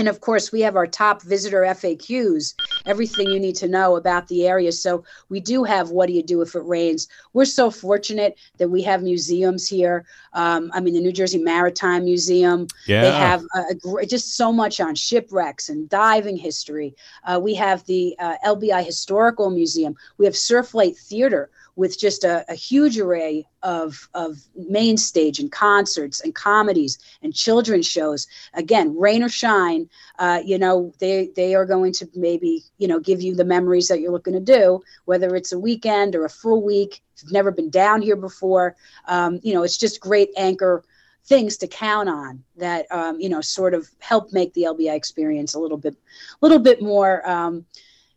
And 0.02 0.08
of 0.08 0.20
course, 0.20 0.52
we 0.52 0.62
have 0.62 0.76
our 0.76 0.88
top 0.88 1.22
visitor 1.22 1.62
FAQs, 1.62 2.56
everything 2.88 3.30
you 3.30 3.40
need 3.40 3.56
to 3.58 3.68
know 3.68 3.98
about 3.98 4.28
the 4.30 4.48
area. 4.48 4.72
So 4.72 5.04
we 5.30 5.40
do 5.40 5.64
have 5.64 5.92
what 5.92 6.08
do 6.08 6.14
you 6.14 6.24
do 6.24 6.42
if 6.42 6.56
it 6.56 6.66
rains? 6.66 7.08
We're 7.34 7.46
so 7.46 7.70
fortunate 7.70 8.36
that 8.58 8.68
we 8.68 8.82
have 8.82 9.04
museums 9.04 9.68
here. 9.68 10.08
Um, 10.34 10.72
I 10.74 10.80
mean, 10.80 10.96
the 10.96 11.02
New 11.02 11.12
Jersey 11.12 11.38
Maritime 11.38 12.06
Museum. 12.06 12.66
Yeah. 12.88 13.02
They 13.02 13.12
have 13.12 13.44
a, 13.54 14.00
a, 14.00 14.06
just 14.08 14.36
so 14.36 14.52
much 14.52 14.82
on 14.82 14.96
shipwrecks 14.96 15.70
and 15.70 15.88
diving 15.88 16.36
history. 16.36 16.96
Uh, 17.24 17.40
we 17.40 17.54
have 17.54 17.86
the 17.86 18.16
uh, 18.18 18.38
LBI 18.44 18.84
Historical 18.84 19.52
Museum. 19.52 19.96
We 20.18 20.26
have 20.26 20.34
Surflight 20.34 20.98
Theater 20.98 21.52
with 21.76 21.98
just 21.98 22.24
a, 22.24 22.46
a, 22.52 22.56
huge 22.56 23.00
array 23.00 23.46
of, 23.64 24.10
of 24.14 24.38
main 24.56 24.98
stage 24.98 25.40
and 25.40 25.52
concerts 25.52 26.22
and 26.22 26.36
comedies 26.36 27.00
and 27.22 27.34
children's 27.34 27.88
shows. 27.88 28.28
Again, 28.54 28.98
rain 28.98 29.24
or 29.24 29.30
shine, 29.30 29.90
uh, 30.20 30.42
you 30.44 30.58
know, 30.58 30.94
they, 31.00 31.30
they 31.36 31.56
are 31.56 31.66
going 31.66 31.94
to 31.94 32.10
maybe, 32.16 32.64
you 32.78 32.88
know, 32.88 33.00
give 33.00 33.22
you 33.22 33.36
the 33.36 33.46
memories 33.46 33.88
that 33.88 34.02
you're 34.02 34.12
looking 34.12 34.34
to 34.34 34.40
do, 34.40 34.82
whether 35.06 35.36
it's 35.36 35.52
a 35.52 35.60
weekend 35.60 36.16
or 36.16 36.26
a 36.26 36.30
full 36.30 36.62
week. 36.62 37.02
If 37.16 37.24
you've 37.24 37.32
never 37.32 37.52
been 37.52 37.70
down 37.70 38.02
here 38.02 38.16
before, 38.16 38.76
um, 39.08 39.40
you 39.44 39.54
know, 39.54 39.64
it's 39.64 39.78
just 39.78 40.02
great 40.02 40.30
anchor 40.38 40.84
things 41.26 41.56
to 41.58 41.68
count 41.68 42.10
on 42.10 42.44
that, 42.58 42.86
um, 42.92 43.20
you 43.20 43.30
know, 43.30 43.42
sort 43.42 43.74
of 43.74 43.88
help 44.00 44.34
make 44.34 44.54
the 44.54 44.64
LBI 44.64 44.96
experience 44.96 45.54
a 45.54 45.60
little 45.60 45.78
bit, 45.78 45.94
a 45.94 45.98
little 46.46 46.60
bit 46.60 46.82
more, 46.82 47.28
um, 47.30 47.66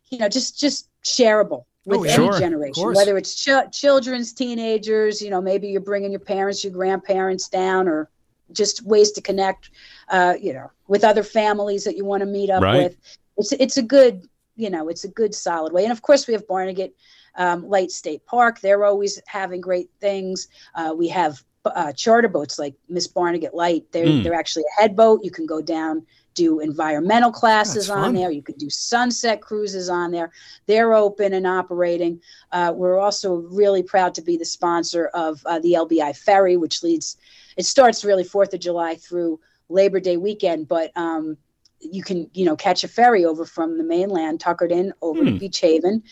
you 0.09 0.17
know, 0.17 0.27
just, 0.27 0.59
just 0.59 0.89
shareable 1.03 1.65
with 1.85 1.99
oh, 1.99 2.03
any 2.03 2.13
sure. 2.13 2.39
generation, 2.39 2.93
whether 2.93 3.17
it's 3.17 3.35
ch- 3.35 3.71
children's, 3.71 4.33
teenagers, 4.33 5.21
you 5.21 5.29
know, 5.29 5.41
maybe 5.41 5.67
you're 5.67 5.81
bringing 5.81 6.11
your 6.11 6.19
parents, 6.19 6.63
your 6.63 6.73
grandparents 6.73 7.47
down, 7.47 7.87
or 7.87 8.09
just 8.51 8.83
ways 8.83 9.11
to 9.11 9.21
connect, 9.21 9.69
uh, 10.09 10.33
you 10.39 10.53
know, 10.53 10.71
with 10.87 11.03
other 11.03 11.23
families 11.23 11.83
that 11.83 11.95
you 11.95 12.03
want 12.03 12.21
to 12.21 12.25
meet 12.25 12.49
up 12.49 12.63
right. 12.63 12.83
with. 12.83 12.97
It's 13.37 13.51
it's 13.53 13.77
a 13.77 13.83
good, 13.83 14.27
you 14.55 14.69
know, 14.69 14.89
it's 14.89 15.03
a 15.03 15.09
good 15.09 15.35
solid 15.35 15.73
way. 15.73 15.83
And 15.83 15.91
of 15.91 16.01
course, 16.01 16.27
we 16.27 16.33
have 16.33 16.47
Barnegat 16.47 16.93
um, 17.35 17.67
Light 17.67 17.91
State 17.91 18.25
Park. 18.25 18.61
They're 18.61 18.85
always 18.85 19.21
having 19.27 19.61
great 19.61 19.89
things. 19.99 20.47
Uh, 20.73 20.93
we 20.97 21.07
have 21.09 21.43
uh, 21.65 21.91
charter 21.93 22.27
boats 22.27 22.57
like 22.57 22.75
Miss 22.89 23.07
Barnegat 23.07 23.53
Light. 23.53 23.83
They're 23.91 24.05
mm. 24.05 24.23
they're 24.23 24.33
actually 24.33 24.63
a 24.77 24.81
head 24.81 24.95
boat. 24.95 25.21
You 25.23 25.31
can 25.31 25.45
go 25.45 25.61
down 25.61 26.05
do 26.35 26.59
environmental 26.59 27.31
classes 27.31 27.89
on 27.89 28.13
there. 28.13 28.29
You 28.29 28.43
could 28.43 28.57
do 28.57 28.69
sunset 28.69 29.41
cruises 29.41 29.89
on 29.89 30.11
there. 30.11 30.31
They're 30.67 30.93
open 30.93 31.33
and 31.33 31.47
operating. 31.47 32.21
Uh, 32.51 32.71
we're 32.75 32.99
also 32.99 33.35
really 33.35 33.81
proud 33.81 34.13
to 34.15 34.21
be 34.21 34.37
the 34.37 34.45
sponsor 34.45 35.07
of 35.07 35.41
uh, 35.45 35.59
the 35.59 35.73
LBI 35.73 36.15
Ferry, 36.15 36.57
which 36.57 36.83
leads. 36.83 37.17
It 37.57 37.65
starts 37.65 38.05
really 38.05 38.23
Fourth 38.23 38.53
of 38.53 38.59
July 38.59 38.95
through 38.95 39.39
Labor 39.69 39.99
Day 39.99 40.17
weekend, 40.17 40.67
but 40.67 40.91
um, 40.95 41.37
you 41.79 42.03
can 42.03 42.29
you 42.33 42.45
know 42.45 42.55
catch 42.55 42.83
a 42.83 42.87
ferry 42.87 43.25
over 43.25 43.45
from 43.45 43.77
the 43.77 43.83
mainland 43.83 44.39
Tuckerton 44.39 44.91
over 45.01 45.21
hmm. 45.21 45.25
to 45.25 45.39
Beach 45.39 45.59
Haven, 45.59 46.03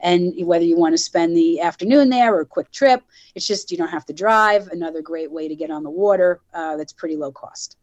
and 0.00 0.32
whether 0.46 0.64
you 0.64 0.78
want 0.78 0.94
to 0.94 0.98
spend 0.98 1.36
the 1.36 1.60
afternoon 1.60 2.08
there 2.08 2.34
or 2.34 2.40
a 2.40 2.46
quick 2.46 2.70
trip, 2.70 3.02
it's 3.34 3.46
just 3.46 3.70
you 3.70 3.76
don't 3.76 3.88
have 3.88 4.06
to 4.06 4.12
drive. 4.12 4.68
Another 4.68 5.02
great 5.02 5.30
way 5.30 5.48
to 5.48 5.56
get 5.56 5.70
on 5.70 5.82
the 5.82 5.90
water 5.90 6.40
uh, 6.54 6.76
that's 6.76 6.92
pretty 6.92 7.16
low 7.16 7.32
cost 7.32 7.76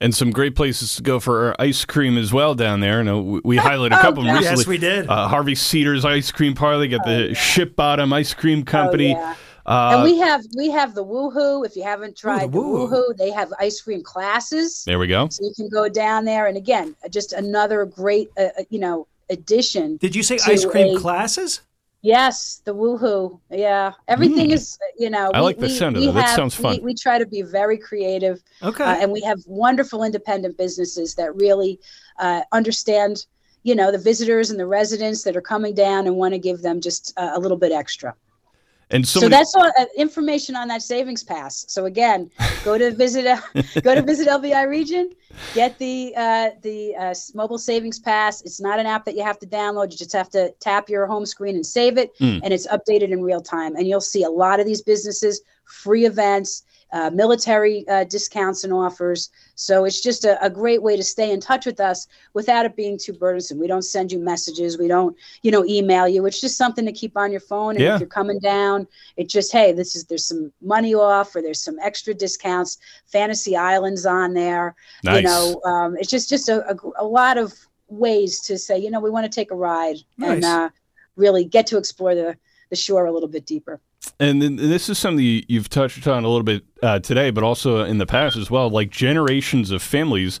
and 0.00 0.14
some 0.14 0.30
great 0.30 0.54
places 0.54 0.96
to 0.96 1.02
go 1.02 1.20
for 1.20 1.54
ice 1.60 1.84
cream 1.84 2.18
as 2.18 2.32
well 2.32 2.54
down 2.54 2.80
there. 2.80 3.00
And 3.00 3.42
we 3.42 3.56
highlighted 3.56 3.98
a 3.98 4.00
couple 4.02 4.28
oh, 4.28 4.32
recently. 4.34 4.58
Yes, 4.58 4.66
we 4.66 4.78
did. 4.78 5.08
Uh, 5.08 5.28
Harvey 5.28 5.54
Cedars 5.54 6.04
Ice 6.04 6.30
Cream 6.30 6.54
Parlor. 6.54 6.88
Got 6.88 7.04
the 7.04 7.10
oh, 7.10 7.26
yeah. 7.28 7.34
Ship 7.34 7.74
Bottom 7.74 8.12
Ice 8.12 8.34
Cream 8.34 8.64
Company. 8.64 9.14
Oh, 9.14 9.20
yeah. 9.20 9.34
Uh, 9.64 9.92
and 9.94 10.02
we 10.02 10.18
have 10.18 10.42
we 10.56 10.70
have 10.70 10.94
the 10.94 11.04
Woohoo. 11.04 11.64
If 11.64 11.76
you 11.76 11.84
haven't 11.84 12.16
tried 12.16 12.46
Ooh, 12.46 12.48
the, 12.50 12.58
Woohoo. 12.58 12.90
the 12.90 12.96
Woohoo, 12.96 13.16
they 13.16 13.30
have 13.30 13.52
ice 13.60 13.80
cream 13.80 14.02
classes. 14.02 14.82
There 14.84 14.98
we 14.98 15.06
go. 15.06 15.28
So 15.28 15.44
you 15.44 15.52
can 15.54 15.68
go 15.68 15.88
down 15.88 16.24
there, 16.24 16.46
and 16.46 16.56
again, 16.56 16.96
just 17.10 17.32
another 17.32 17.84
great, 17.84 18.28
uh, 18.36 18.48
uh 18.58 18.64
you 18.70 18.80
know, 18.80 19.06
addition. 19.30 19.98
Did 19.98 20.16
you 20.16 20.24
say 20.24 20.40
ice 20.46 20.64
cream 20.64 20.96
a, 20.96 21.00
classes? 21.00 21.60
Yes, 22.02 22.60
the 22.64 22.74
woohoo. 22.74 23.38
Yeah, 23.48 23.92
everything 24.08 24.50
mm. 24.50 24.54
is 24.54 24.76
you 24.98 25.08
know. 25.08 25.30
I 25.32 25.38
we, 25.38 25.44
like 25.44 25.56
the 25.58 25.66
we, 25.66 25.68
sound 25.68 25.96
of 25.96 26.02
that. 26.02 26.12
Have, 26.12 26.14
that 26.14 26.36
sounds 26.36 26.54
fun. 26.54 26.74
We, 26.78 26.80
we, 26.80 26.94
try 26.94 27.16
to 27.16 27.26
be 27.26 27.42
very 27.42 27.78
creative. 27.78 28.42
Okay. 28.60 28.82
Uh, 28.82 28.96
and 28.96 29.12
we 29.12 29.20
have 29.20 29.38
wonderful 29.46 30.02
independent 30.02 30.58
businesses 30.58 31.14
that 31.14 31.34
really 31.36 31.78
uh, 32.18 32.42
understand, 32.50 33.26
you 33.62 33.76
know, 33.76 33.92
the 33.92 33.98
visitors 33.98 34.50
and 34.50 34.58
the 34.58 34.66
residents 34.66 35.22
that 35.22 35.36
are 35.36 35.42
coming 35.42 35.76
down 35.76 36.08
and 36.08 36.16
want 36.16 36.34
to 36.34 36.40
give 36.40 36.60
them 36.60 36.80
just 36.80 37.14
uh, 37.16 37.30
a 37.34 37.38
little 37.38 37.56
bit 37.56 37.70
extra. 37.70 38.16
And 38.92 39.08
so, 39.08 39.20
so 39.20 39.28
that's 39.28 39.54
all 39.54 39.72
uh, 39.78 39.84
information 39.96 40.54
on 40.54 40.68
that 40.68 40.82
savings 40.82 41.24
pass. 41.24 41.64
So 41.68 41.86
again, 41.86 42.30
go 42.64 42.76
to 42.76 42.90
visit 43.02 43.24
go 43.82 43.94
to 43.94 44.02
visit 44.02 44.28
LBI 44.28 44.68
region, 44.68 45.10
get 45.54 45.78
the 45.78 46.12
uh, 46.16 46.50
the 46.62 46.94
uh, 46.96 47.14
mobile 47.34 47.58
savings 47.58 47.98
pass. 47.98 48.42
It's 48.42 48.60
not 48.60 48.78
an 48.78 48.86
app 48.86 49.04
that 49.06 49.16
you 49.16 49.22
have 49.22 49.38
to 49.40 49.46
download. 49.46 49.90
You 49.90 49.96
just 49.96 50.12
have 50.12 50.28
to 50.30 50.52
tap 50.60 50.88
your 50.88 51.06
home 51.06 51.26
screen 51.26 51.54
and 51.54 51.66
save 51.66 51.96
it, 51.96 52.16
mm. 52.18 52.40
and 52.42 52.52
it's 52.52 52.66
updated 52.66 53.10
in 53.10 53.22
real 53.22 53.40
time. 53.40 53.74
And 53.76 53.86
you'll 53.88 54.00
see 54.00 54.22
a 54.22 54.30
lot 54.30 54.60
of 54.60 54.66
these 54.66 54.82
businesses, 54.82 55.40
free 55.64 56.04
events, 56.04 56.64
uh, 56.92 57.10
military 57.10 57.88
uh, 57.88 58.04
discounts 58.04 58.64
and 58.64 58.72
offers. 58.72 59.30
So 59.54 59.84
it's 59.86 60.02
just 60.02 60.24
a, 60.26 60.42
a, 60.44 60.50
great 60.50 60.82
way 60.82 60.94
to 60.94 61.02
stay 61.02 61.30
in 61.30 61.40
touch 61.40 61.64
with 61.64 61.80
us 61.80 62.06
without 62.34 62.66
it 62.66 62.76
being 62.76 62.98
too 62.98 63.14
burdensome. 63.14 63.58
We 63.58 63.66
don't 63.66 63.82
send 63.82 64.12
you 64.12 64.18
messages. 64.18 64.76
We 64.76 64.88
don't, 64.88 65.16
you 65.42 65.50
know, 65.50 65.64
email 65.64 66.06
you. 66.06 66.26
It's 66.26 66.40
just 66.40 66.58
something 66.58 66.84
to 66.84 66.92
keep 66.92 67.16
on 67.16 67.30
your 67.30 67.40
phone. 67.40 67.76
And 67.76 67.80
yeah. 67.80 67.94
if 67.94 68.00
you're 68.00 68.08
coming 68.08 68.38
down, 68.40 68.86
it's 69.16 69.32
just, 69.32 69.52
hey, 69.52 69.72
this 69.72 69.96
is 69.96 70.04
there's 70.04 70.26
some 70.26 70.52
money 70.60 70.94
off 70.94 71.34
or 71.34 71.40
there's 71.40 71.62
some 71.62 71.78
extra 71.80 72.12
discounts. 72.12 72.76
Fantasy 73.06 73.56
Islands 73.56 74.04
on 74.04 74.34
there. 74.34 74.74
Nice. 75.02 75.16
You 75.16 75.22
know, 75.22 75.60
um, 75.64 75.96
it's 75.96 76.10
just 76.10 76.28
just 76.28 76.50
a, 76.50 76.68
a, 76.70 76.76
a, 76.98 77.04
lot 77.04 77.38
of 77.38 77.54
ways 77.88 78.40
to 78.40 78.58
say, 78.58 78.78
you 78.78 78.90
know, 78.90 79.00
we 79.00 79.10
want 79.10 79.24
to 79.24 79.34
take 79.34 79.50
a 79.50 79.56
ride 79.56 79.96
nice. 80.18 80.30
and 80.30 80.44
uh, 80.44 80.68
really 81.16 81.44
get 81.44 81.66
to 81.68 81.78
explore 81.78 82.14
the 82.14 82.36
the 82.68 82.76
shore 82.76 83.06
a 83.06 83.12
little 83.12 83.28
bit 83.28 83.46
deeper. 83.46 83.80
And 84.18 84.40
this 84.58 84.88
is 84.88 84.98
something 84.98 85.42
you've 85.48 85.68
touched 85.68 86.06
on 86.06 86.24
a 86.24 86.28
little 86.28 86.42
bit 86.44 86.64
uh, 86.82 86.98
today, 87.00 87.30
but 87.30 87.44
also 87.44 87.84
in 87.84 87.98
the 87.98 88.06
past 88.06 88.36
as 88.36 88.50
well. 88.50 88.68
Like 88.70 88.90
generations 88.90 89.70
of 89.70 89.82
families 89.82 90.40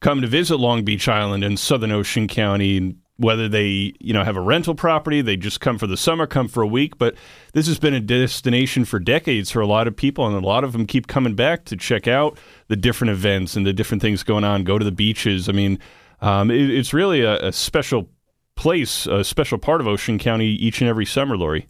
come 0.00 0.20
to 0.20 0.26
visit 0.26 0.56
Long 0.56 0.84
Beach 0.84 1.08
Island 1.08 1.44
and 1.44 1.58
Southern 1.58 1.92
Ocean 1.92 2.28
County, 2.28 2.76
and 2.76 2.96
whether 3.16 3.48
they 3.48 3.92
you 4.00 4.12
know 4.12 4.24
have 4.24 4.36
a 4.36 4.40
rental 4.40 4.74
property, 4.74 5.20
they 5.20 5.36
just 5.36 5.60
come 5.60 5.78
for 5.78 5.86
the 5.86 5.96
summer, 5.96 6.26
come 6.26 6.48
for 6.48 6.62
a 6.62 6.66
week. 6.66 6.98
But 6.98 7.14
this 7.52 7.66
has 7.66 7.78
been 7.78 7.94
a 7.94 8.00
destination 8.00 8.84
for 8.84 8.98
decades 8.98 9.50
for 9.50 9.60
a 9.60 9.66
lot 9.66 9.86
of 9.86 9.96
people, 9.96 10.26
and 10.26 10.36
a 10.36 10.46
lot 10.46 10.64
of 10.64 10.72
them 10.72 10.86
keep 10.86 11.06
coming 11.06 11.34
back 11.34 11.64
to 11.66 11.76
check 11.76 12.08
out 12.08 12.38
the 12.68 12.76
different 12.76 13.12
events 13.12 13.56
and 13.56 13.66
the 13.66 13.72
different 13.72 14.02
things 14.02 14.22
going 14.22 14.44
on. 14.44 14.64
Go 14.64 14.78
to 14.78 14.84
the 14.84 14.92
beaches. 14.92 15.48
I 15.48 15.52
mean, 15.52 15.78
um, 16.20 16.50
it, 16.50 16.70
it's 16.70 16.92
really 16.92 17.22
a, 17.22 17.48
a 17.48 17.52
special 17.52 18.08
place, 18.56 19.06
a 19.06 19.24
special 19.24 19.58
part 19.58 19.80
of 19.80 19.86
Ocean 19.86 20.18
County 20.18 20.46
each 20.46 20.80
and 20.80 20.88
every 20.88 21.06
summer, 21.06 21.36
Lori 21.36 21.68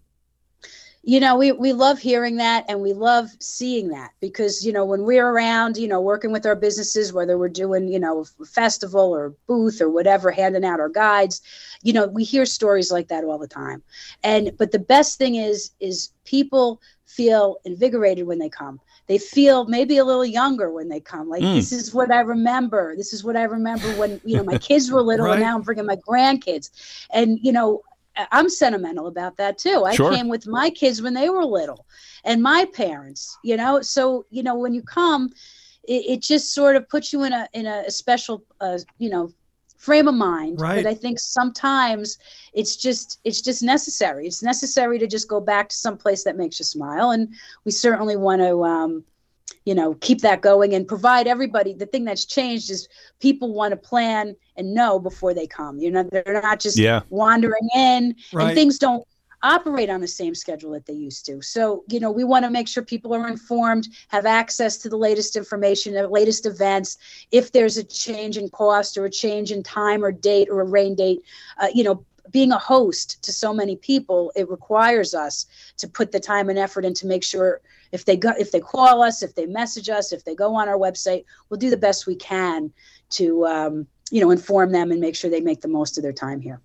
you 1.02 1.18
know 1.18 1.36
we, 1.36 1.52
we 1.52 1.72
love 1.72 1.98
hearing 1.98 2.36
that 2.36 2.64
and 2.68 2.80
we 2.80 2.92
love 2.92 3.28
seeing 3.40 3.88
that 3.88 4.12
because 4.20 4.64
you 4.64 4.72
know 4.72 4.84
when 4.84 5.02
we're 5.02 5.26
around 5.26 5.76
you 5.76 5.88
know 5.88 6.00
working 6.00 6.30
with 6.30 6.46
our 6.46 6.54
businesses 6.54 7.12
whether 7.12 7.36
we're 7.36 7.48
doing 7.48 7.88
you 7.88 7.98
know 7.98 8.24
a 8.40 8.44
festival 8.44 9.14
or 9.14 9.34
booth 9.46 9.80
or 9.80 9.90
whatever 9.90 10.30
handing 10.30 10.64
out 10.64 10.80
our 10.80 10.88
guides 10.88 11.42
you 11.82 11.92
know 11.92 12.06
we 12.06 12.22
hear 12.22 12.46
stories 12.46 12.92
like 12.92 13.08
that 13.08 13.24
all 13.24 13.38
the 13.38 13.48
time 13.48 13.82
and 14.22 14.52
but 14.58 14.70
the 14.70 14.78
best 14.78 15.18
thing 15.18 15.34
is 15.34 15.72
is 15.80 16.10
people 16.24 16.80
feel 17.04 17.56
invigorated 17.64 18.26
when 18.26 18.38
they 18.38 18.48
come 18.48 18.80
they 19.08 19.18
feel 19.18 19.66
maybe 19.66 19.98
a 19.98 20.04
little 20.04 20.24
younger 20.24 20.70
when 20.70 20.88
they 20.88 21.00
come 21.00 21.28
like 21.28 21.42
mm. 21.42 21.54
this 21.56 21.72
is 21.72 21.92
what 21.92 22.12
i 22.12 22.20
remember 22.20 22.94
this 22.96 23.12
is 23.12 23.24
what 23.24 23.36
i 23.36 23.42
remember 23.42 23.88
when 23.98 24.20
you 24.24 24.36
know 24.36 24.44
my 24.44 24.56
kids 24.56 24.90
were 24.90 25.02
little 25.02 25.26
right. 25.26 25.34
and 25.34 25.42
now 25.42 25.56
i'm 25.56 25.62
bringing 25.62 25.84
my 25.84 25.96
grandkids 25.96 26.70
and 27.12 27.38
you 27.42 27.50
know 27.50 27.82
I'm 28.30 28.48
sentimental 28.48 29.06
about 29.06 29.36
that 29.36 29.58
too. 29.58 29.84
I 29.84 29.94
sure. 29.94 30.12
came 30.12 30.28
with 30.28 30.46
my 30.46 30.70
kids 30.70 31.02
when 31.02 31.14
they 31.14 31.30
were 31.30 31.44
little 31.44 31.86
and 32.24 32.42
my 32.42 32.66
parents, 32.72 33.38
you 33.42 33.56
know. 33.56 33.80
So, 33.82 34.26
you 34.30 34.42
know, 34.42 34.54
when 34.54 34.74
you 34.74 34.82
come, 34.82 35.30
it, 35.84 36.04
it 36.06 36.22
just 36.22 36.54
sort 36.54 36.76
of 36.76 36.88
puts 36.88 37.12
you 37.12 37.24
in 37.24 37.32
a 37.32 37.48
in 37.52 37.66
a 37.66 37.90
special 37.90 38.44
uh, 38.60 38.78
you 38.98 39.10
know, 39.10 39.32
frame 39.78 40.08
of 40.08 40.14
mind. 40.14 40.60
Right. 40.60 40.82
But 40.82 40.88
I 40.88 40.94
think 40.94 41.18
sometimes 41.18 42.18
it's 42.52 42.76
just 42.76 43.20
it's 43.24 43.40
just 43.40 43.62
necessary. 43.62 44.26
It's 44.26 44.42
necessary 44.42 44.98
to 44.98 45.06
just 45.06 45.28
go 45.28 45.40
back 45.40 45.68
to 45.70 45.76
some 45.76 45.96
place 45.96 46.24
that 46.24 46.36
makes 46.36 46.58
you 46.58 46.64
smile. 46.64 47.10
And 47.10 47.34
we 47.64 47.72
certainly 47.72 48.16
want 48.16 48.42
to 48.42 48.62
um, 48.64 49.04
you 49.64 49.74
know 49.74 49.94
keep 49.94 50.20
that 50.20 50.40
going 50.40 50.74
and 50.74 50.86
provide 50.86 51.26
everybody 51.26 51.72
the 51.72 51.86
thing 51.86 52.04
that's 52.04 52.24
changed 52.24 52.70
is 52.70 52.88
people 53.20 53.52
want 53.54 53.72
to 53.72 53.76
plan 53.76 54.36
and 54.56 54.74
know 54.74 54.98
before 54.98 55.34
they 55.34 55.46
come 55.46 55.78
you 55.78 55.90
know 55.90 56.02
they're 56.02 56.40
not 56.42 56.60
just 56.60 56.78
yeah. 56.78 57.00
wandering 57.10 57.68
in 57.74 58.14
right. 58.32 58.46
and 58.46 58.54
things 58.54 58.78
don't 58.78 59.06
operate 59.42 59.90
on 59.90 60.00
the 60.00 60.08
same 60.08 60.34
schedule 60.34 60.70
that 60.70 60.86
they 60.86 60.92
used 60.92 61.26
to 61.26 61.42
so 61.42 61.82
you 61.88 61.98
know 61.98 62.10
we 62.10 62.22
want 62.22 62.44
to 62.44 62.50
make 62.50 62.68
sure 62.68 62.82
people 62.82 63.12
are 63.12 63.28
informed 63.28 63.88
have 64.08 64.24
access 64.24 64.78
to 64.78 64.88
the 64.88 64.96
latest 64.96 65.36
information 65.36 65.94
the 65.94 66.06
latest 66.06 66.46
events 66.46 66.98
if 67.32 67.50
there's 67.50 67.76
a 67.76 67.84
change 67.84 68.38
in 68.38 68.48
cost 68.50 68.96
or 68.96 69.04
a 69.04 69.10
change 69.10 69.50
in 69.50 69.62
time 69.62 70.04
or 70.04 70.12
date 70.12 70.48
or 70.48 70.60
a 70.60 70.64
rain 70.64 70.94
date 70.94 71.22
uh, 71.58 71.68
you 71.74 71.82
know 71.82 72.04
being 72.30 72.52
a 72.52 72.58
host 72.58 73.22
to 73.22 73.32
so 73.32 73.52
many 73.52 73.76
people 73.76 74.32
it 74.36 74.48
requires 74.48 75.12
us 75.12 75.46
to 75.76 75.88
put 75.88 76.12
the 76.12 76.20
time 76.20 76.48
and 76.48 76.58
effort 76.58 76.84
in 76.84 76.94
to 76.94 77.06
make 77.06 77.24
sure 77.24 77.60
if 77.90 78.04
they 78.04 78.16
go 78.16 78.32
if 78.38 78.52
they 78.52 78.60
call 78.60 79.02
us 79.02 79.22
if 79.22 79.34
they 79.34 79.46
message 79.46 79.88
us 79.88 80.12
if 80.12 80.24
they 80.24 80.34
go 80.34 80.54
on 80.54 80.68
our 80.68 80.78
website 80.78 81.24
we'll 81.48 81.58
do 81.58 81.70
the 81.70 81.76
best 81.76 82.06
we 82.06 82.14
can 82.14 82.72
to 83.10 83.44
um, 83.46 83.86
you 84.10 84.20
know 84.20 84.30
inform 84.30 84.72
them 84.72 84.90
and 84.90 85.00
make 85.00 85.16
sure 85.16 85.30
they 85.30 85.40
make 85.40 85.60
the 85.60 85.68
most 85.68 85.96
of 85.96 86.02
their 86.02 86.12
time 86.12 86.40
here 86.40 86.60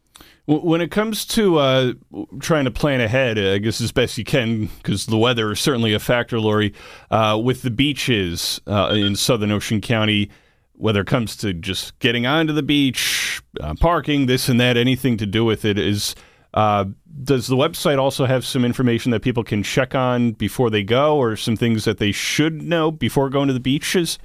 when 0.47 0.79
it 0.79 0.91
comes 0.91 1.25
to 1.25 1.57
uh, 1.57 1.93
trying 2.39 2.65
to 2.65 2.71
plan 2.71 3.01
ahead, 3.01 3.37
I 3.37 3.57
guess 3.57 3.81
as 3.81 3.91
best 3.91 4.17
you 4.17 4.23
can, 4.23 4.67
because 4.77 5.05
the 5.05 5.17
weather 5.17 5.51
is 5.51 5.59
certainly 5.59 5.93
a 5.93 5.99
factor, 5.99 6.39
Lori, 6.39 6.73
uh, 7.11 7.39
with 7.43 7.63
the 7.63 7.69
beaches 7.69 8.61
uh, 8.65 8.93
in 8.95 9.17
Southern 9.17 9.51
Ocean 9.51 9.81
County, 9.81 10.29
whether 10.71 11.01
it 11.01 11.07
comes 11.07 11.35
to 11.37 11.53
just 11.53 11.99
getting 11.99 12.25
onto 12.25 12.53
the 12.53 12.63
beach, 12.63 13.41
uh, 13.59 13.73
parking, 13.79 14.27
this 14.27 14.47
and 14.47 14.59
that, 14.61 14.77
anything 14.77 15.17
to 15.17 15.25
do 15.25 15.43
with 15.43 15.65
it, 15.65 15.77
is 15.77 16.15
uh, 16.53 16.85
does 17.23 17.47
the 17.47 17.57
website 17.57 17.99
also 17.99 18.25
have 18.25 18.45
some 18.45 18.63
information 18.63 19.11
that 19.11 19.21
people 19.21 19.43
can 19.43 19.63
check 19.63 19.95
on 19.95 20.31
before 20.31 20.69
they 20.69 20.83
go, 20.83 21.17
or 21.17 21.35
some 21.35 21.57
things 21.57 21.83
that 21.83 21.97
they 21.97 22.13
should 22.13 22.61
know 22.61 22.89
before 22.89 23.29
going 23.29 23.47
to 23.47 23.53
the 23.53 23.59
beaches? 23.59 24.17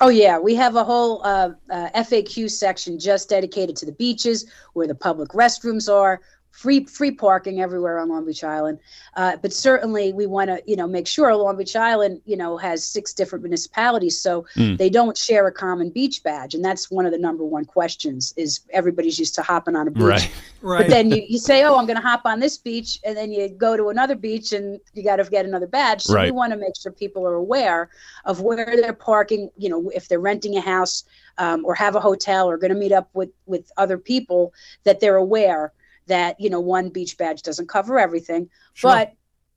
Oh 0.00 0.10
yeah, 0.10 0.38
we 0.38 0.54
have 0.54 0.76
a 0.76 0.84
whole 0.84 1.24
uh, 1.24 1.52
uh, 1.70 1.88
FAQ 1.94 2.50
section 2.50 2.98
just 2.98 3.30
dedicated 3.30 3.76
to 3.76 3.86
the 3.86 3.92
beaches, 3.92 4.44
where 4.74 4.86
the 4.86 4.94
public 4.94 5.30
restrooms 5.30 5.90
are, 5.90 6.20
free 6.56 6.84
free 6.86 7.10
parking 7.10 7.60
everywhere 7.60 7.98
on 7.98 8.08
Long 8.08 8.24
Beach 8.24 8.42
Island. 8.42 8.78
Uh, 9.14 9.36
but 9.36 9.52
certainly, 9.52 10.12
we 10.12 10.26
want 10.26 10.48
to 10.48 10.62
you 10.66 10.74
know 10.74 10.86
make 10.86 11.06
sure 11.06 11.34
Long 11.36 11.56
Beach 11.56 11.76
Island 11.76 12.22
you 12.24 12.36
know 12.36 12.56
has 12.56 12.84
six 12.84 13.12
different 13.12 13.42
municipalities, 13.42 14.20
so 14.20 14.46
mm. 14.56 14.76
they 14.78 14.88
don't 14.88 15.16
share 15.16 15.46
a 15.46 15.52
common 15.52 15.90
beach 15.90 16.22
badge, 16.22 16.54
and 16.54 16.64
that's 16.64 16.90
one 16.90 17.04
of 17.04 17.12
the 17.12 17.18
number 17.18 17.44
one 17.44 17.64
questions. 17.64 18.32
Is 18.36 18.60
everybody's 18.70 19.18
used 19.18 19.34
to 19.36 19.42
hopping 19.42 19.76
on 19.76 19.86
a 19.86 19.90
beach, 19.90 20.02
right? 20.02 20.32
right. 20.62 20.78
But 20.82 20.90
then 20.90 21.10
you, 21.10 21.22
you 21.28 21.38
say, 21.38 21.64
oh, 21.64 21.76
I'm 21.76 21.86
going 21.86 22.00
to 22.00 22.06
hop 22.06 22.22
on 22.24 22.40
this 22.40 22.56
beach, 22.56 22.98
and 23.04 23.16
then 23.16 23.30
you 23.30 23.48
go 23.48 23.76
to 23.76 23.90
another 23.90 24.16
beach, 24.16 24.52
and 24.52 24.80
you 24.94 25.04
got 25.04 25.16
to 25.16 25.24
get 25.24 25.44
another 25.44 25.66
badge. 25.66 26.02
So 26.02 26.14
right. 26.14 26.24
we 26.24 26.30
want 26.32 26.52
to 26.52 26.58
make 26.58 26.74
sure 26.80 26.90
people 26.90 27.26
are 27.26 27.34
aware 27.34 27.90
of 28.24 28.40
where 28.40 28.76
they're 28.76 28.94
parking. 28.94 29.50
You 29.58 29.68
know, 29.68 29.90
if 29.94 30.08
they're 30.08 30.20
renting 30.20 30.56
a 30.56 30.60
house. 30.60 31.04
Um, 31.38 31.66
or 31.66 31.74
have 31.74 31.96
a 31.96 32.00
hotel 32.00 32.48
or 32.48 32.56
going 32.56 32.72
to 32.72 32.78
meet 32.78 32.92
up 32.92 33.10
with 33.12 33.28
with 33.44 33.70
other 33.76 33.98
people 33.98 34.54
that 34.84 35.00
they're 35.00 35.16
aware 35.16 35.74
that 36.06 36.38
you 36.40 36.50
know 36.50 36.60
one 36.60 36.88
beach 36.88 37.16
badge 37.18 37.42
doesn't 37.42 37.68
cover 37.68 37.98
everything 37.98 38.48
sure. 38.74 38.90
but 38.90 39.12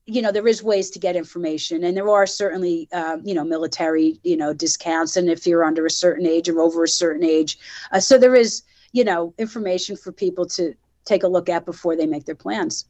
you 0.06 0.22
know 0.22 0.32
there 0.32 0.48
is 0.48 0.64
ways 0.64 0.90
to 0.90 1.00
get 1.00 1.16
information. 1.16 1.84
And 1.84 1.96
there 1.96 2.10
are 2.10 2.26
certainly 2.26 2.90
uh, 2.92 3.18
you 3.24 3.34
know 3.34 3.44
military 3.44 4.20
you 4.24 4.38
know 4.38 4.54
discounts. 4.54 5.16
And 5.16 5.30
if 5.30 5.46
you're 5.46 5.64
under 5.64 5.86
a 5.86 5.92
certain 5.92 6.26
age 6.26 6.50
or 6.50 6.60
over 6.62 6.84
a 6.84 6.88
certain 6.88 7.24
age 7.24 7.58
uh, 7.92 8.00
so 8.00 8.18
there 8.18 8.36
is 8.36 8.64
you 8.92 9.04
know 9.04 9.34
information 9.38 9.96
for 9.96 10.12
people 10.12 10.46
to 10.48 10.74
take 11.06 11.24
a 11.24 11.28
look 11.28 11.50
at 11.50 11.66
before 11.66 11.96
they 11.96 12.06
make 12.06 12.26
their 12.26 12.36
plans. 12.36 12.86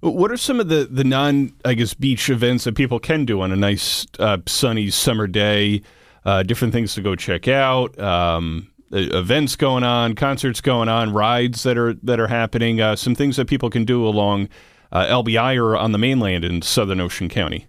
What 0.00 0.30
are 0.30 0.36
some 0.36 0.60
of 0.60 0.68
the 0.68 0.88
the 0.90 1.04
non 1.04 1.52
i 1.64 1.74
guess 1.74 1.94
beach 1.94 2.30
events 2.30 2.64
that 2.64 2.74
people 2.74 2.98
can 2.98 3.24
do 3.24 3.40
on 3.40 3.52
a 3.52 3.56
nice 3.56 4.06
uh, 4.18 4.38
sunny 4.46 4.90
summer 4.90 5.26
day? 5.26 5.82
Uh, 6.24 6.42
different 6.42 6.72
things 6.72 6.92
to 6.92 7.00
go 7.00 7.14
check 7.14 7.46
out 7.46 7.96
um, 8.00 8.68
events 8.92 9.56
going 9.56 9.84
on 9.84 10.14
concerts 10.14 10.60
going 10.60 10.88
on 10.88 11.12
rides 11.12 11.62
that 11.64 11.76
are 11.76 11.94
that 11.94 12.20
are 12.20 12.28
happening 12.28 12.80
uh, 12.80 12.96
some 12.96 13.14
things 13.14 13.36
that 13.36 13.46
people 13.46 13.70
can 13.70 13.84
do 13.84 14.06
along 14.06 14.48
uh, 14.92 15.06
LBI 15.06 15.60
or 15.60 15.76
on 15.76 15.92
the 15.92 15.98
mainland 15.98 16.44
in 16.44 16.62
Southern 16.62 17.00
Ocean 17.00 17.28
County? 17.28 17.66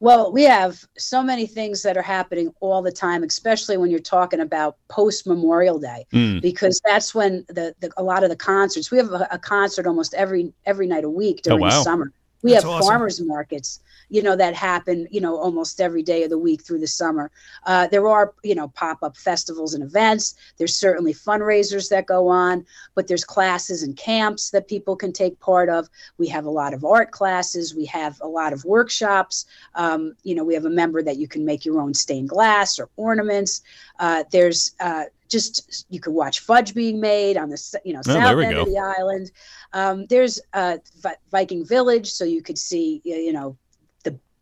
Well, 0.00 0.32
we 0.32 0.44
have 0.44 0.82
so 0.96 1.22
many 1.22 1.46
things 1.46 1.82
that 1.82 1.98
are 1.98 2.02
happening 2.02 2.54
all 2.60 2.80
the 2.80 2.90
time, 2.90 3.22
especially 3.22 3.76
when 3.76 3.90
you're 3.90 4.00
talking 4.00 4.40
about 4.40 4.78
post 4.88 5.26
Memorial 5.26 5.78
Day, 5.78 6.06
mm. 6.10 6.40
because 6.40 6.80
that's 6.86 7.14
when 7.14 7.44
the, 7.48 7.74
the, 7.80 7.90
a 7.98 8.02
lot 8.02 8.24
of 8.24 8.30
the 8.30 8.36
concerts. 8.36 8.90
We 8.90 8.96
have 8.96 9.12
a, 9.12 9.28
a, 9.30 9.38
concert 9.38 9.86
almost 9.86 10.14
every 10.14 10.54
every 10.64 10.86
night 10.86 11.04
a 11.04 11.10
week 11.10 11.42
during 11.42 11.60
oh, 11.60 11.66
wow. 11.66 11.70
the 11.70 11.82
summer. 11.82 12.12
We 12.42 12.52
that's 12.52 12.64
have 12.64 12.72
awesome. 12.72 12.88
farmers 12.88 13.20
markets 13.20 13.80
you 14.10 14.22
know, 14.22 14.36
that 14.36 14.54
happen, 14.54 15.06
you 15.10 15.20
know, 15.20 15.36
almost 15.36 15.80
every 15.80 16.02
day 16.02 16.24
of 16.24 16.30
the 16.30 16.38
week 16.38 16.62
through 16.62 16.80
the 16.80 16.86
summer. 16.86 17.30
Uh, 17.64 17.86
there 17.86 18.06
are, 18.08 18.34
you 18.42 18.54
know, 18.54 18.68
pop 18.68 19.02
up 19.02 19.16
festivals 19.16 19.72
and 19.72 19.84
events. 19.84 20.34
There's 20.58 20.76
certainly 20.76 21.14
fundraisers 21.14 21.88
that 21.90 22.06
go 22.06 22.28
on, 22.28 22.66
but 22.94 23.06
there's 23.06 23.24
classes 23.24 23.82
and 23.82 23.96
camps 23.96 24.50
that 24.50 24.68
people 24.68 24.96
can 24.96 25.12
take 25.12 25.38
part 25.38 25.68
of. 25.68 25.88
We 26.18 26.26
have 26.28 26.44
a 26.44 26.50
lot 26.50 26.74
of 26.74 26.84
art 26.84 27.12
classes. 27.12 27.74
We 27.74 27.86
have 27.86 28.20
a 28.20 28.28
lot 28.28 28.52
of 28.52 28.64
workshops. 28.64 29.46
Um, 29.76 30.16
you 30.24 30.34
know, 30.34 30.44
we 30.44 30.54
have 30.54 30.64
a 30.64 30.70
member 30.70 31.02
that 31.02 31.16
you 31.16 31.28
can 31.28 31.44
make 31.44 31.64
your 31.64 31.80
own 31.80 31.94
stained 31.94 32.28
glass 32.28 32.78
or 32.80 32.88
ornaments. 32.96 33.62
Uh, 34.00 34.24
there's 34.32 34.74
uh, 34.80 35.04
just 35.30 35.86
you 35.88 36.00
could 36.00 36.12
watch 36.12 36.40
fudge 36.40 36.74
being 36.74 37.00
made 37.00 37.36
on 37.36 37.48
the 37.48 37.80
you 37.84 37.92
know 37.92 38.00
oh, 38.06 38.12
south 38.12 38.38
end 38.38 38.54
go. 38.54 38.62
of 38.62 38.68
the 38.68 38.78
island. 38.78 39.30
Um, 39.72 40.06
there's 40.06 40.40
uh, 40.52 40.78
Viking 41.30 41.64
Village, 41.64 42.10
so 42.10 42.24
you 42.24 42.42
could 42.42 42.58
see 42.58 43.00
you 43.04 43.32
know 43.32 43.56